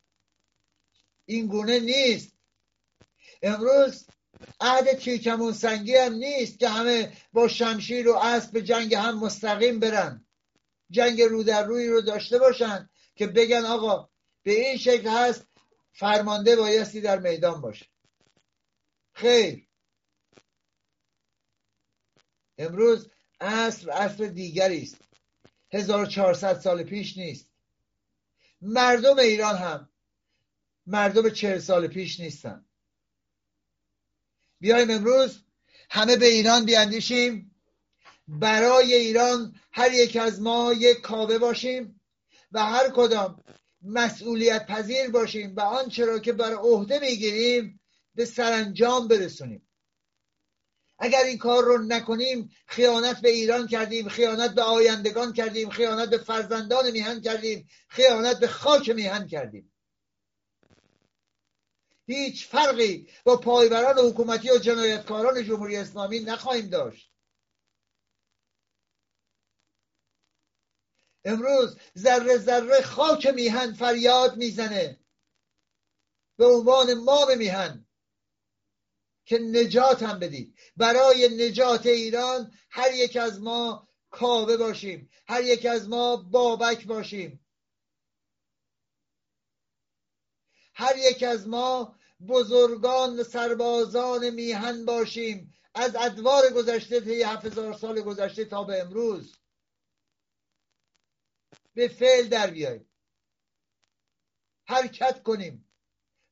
[1.25, 2.31] این گونه نیست.
[3.41, 4.07] امروز
[4.59, 9.79] عهد تیرکمون سنگی هم نیست که همه با شمشیر و اسب به جنگ هم مستقیم
[9.79, 10.25] برن.
[10.89, 14.09] جنگ رو در روی رو داشته باشن که بگن آقا
[14.43, 15.47] به این شکل هست
[15.91, 17.85] فرمانده بایستی در میدان باشه.
[19.13, 19.67] خیر.
[22.57, 23.09] امروز
[23.41, 24.97] عصر عصر دیگری است.
[25.71, 27.49] 1400 سال پیش نیست.
[28.61, 29.89] مردم ایران هم
[30.85, 32.68] مردم چهل سال پیش نیستن.
[34.59, 35.43] بیایم امروز
[35.89, 37.55] همه به ایران بیاندیشیم.
[38.27, 42.01] برای ایران هر یک از ما یک کاوه باشیم
[42.51, 43.43] و هر کدام
[43.81, 47.79] مسئولیت پذیر باشیم و آنچه را که بر عهده می‌گیریم
[48.15, 49.67] به سرانجام برسونیم.
[50.99, 56.17] اگر این کار رو نکنیم خیانت به ایران کردیم خیانت به آیندگان کردیم خیانت به
[56.17, 59.68] فرزندان میهن کردیم خیانت به خاک میهن کردیم.
[62.09, 67.11] هیچ فرقی با پایبران حکومتی و جنایتکاران جمهوری اسلامی نخواهیم داشت.
[71.25, 74.99] امروز ذره ذره خاک میهن فریاد می‌زنه.
[76.37, 77.85] به عنوان مام میهن.
[79.25, 85.09] که نجات هم بدید برای نجات ایران هر یک از ما کاوه باشیم.
[85.27, 87.45] هر یک از ما بابک باشیم.
[90.73, 95.53] هر یک از ما بزرگان سربازان میهن باشیم.
[95.75, 99.37] از ادوار گذشته طی هزار سال گذشته تا به امروز.
[101.73, 102.89] به فعل در بیاییم.
[104.67, 105.65] حرکت کنیم.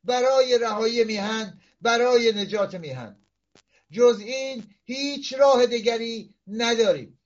[0.03, 3.25] برای رهایی میهن برای نجات میهن.
[3.91, 7.19] جز این هیچ راه دیگری نداریم.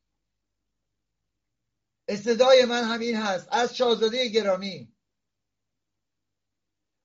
[2.07, 3.47] استدای من همین هست.
[3.51, 4.93] از شاهزاده گرامی.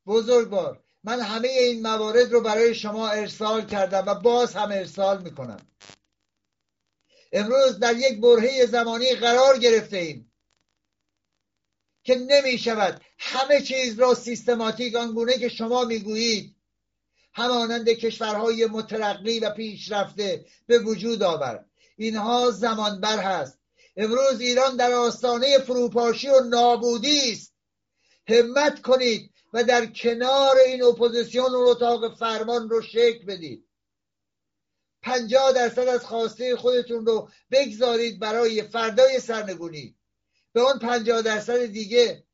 [0.07, 5.67] بزرگوار من همه این موارد رو برای شما ارسال کردم و باز هم ارسال می‌کنم.
[7.33, 10.33] امروز در یک برهه زمانی قرار گرفته ایم
[12.05, 16.57] که نمی شود همه چیز را سیستماتیک آنگونه که شما می‌گویید
[17.35, 21.71] همانند کشورهای مترقی و پیشرفته به وجود آورد.
[21.97, 23.59] اینها زمان بر هست.
[23.97, 27.55] امروز ایران در آستانه فروپاشی و نابودی است.
[28.29, 33.67] همت کنید و در کنار این اپوزیسیون و اتاق فرمان رو شکل بدید.
[35.03, 39.97] پنجاه درصد از خواسته خودتون رو بگذارید برای فردای سرنگونی.
[40.53, 42.25] به اون پنجاه درصد دیگه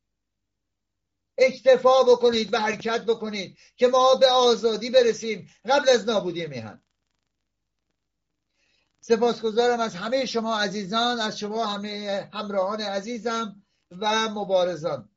[1.38, 5.50] اکتفا بکنید و حرکت بکنید که ما به آزادی برسیم.
[5.64, 6.82] قبل از نابودی میهن.
[9.00, 15.08] سپاسگزارم از همه شما عزیزان از شما همه همراهان عزیزم و مبارزان.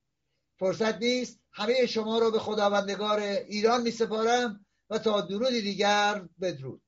[0.60, 1.45] فرصت نیست.
[1.58, 6.82] همه شما رو به خداوندگار ایران می سپارم و تا درودی دیگر بدرود.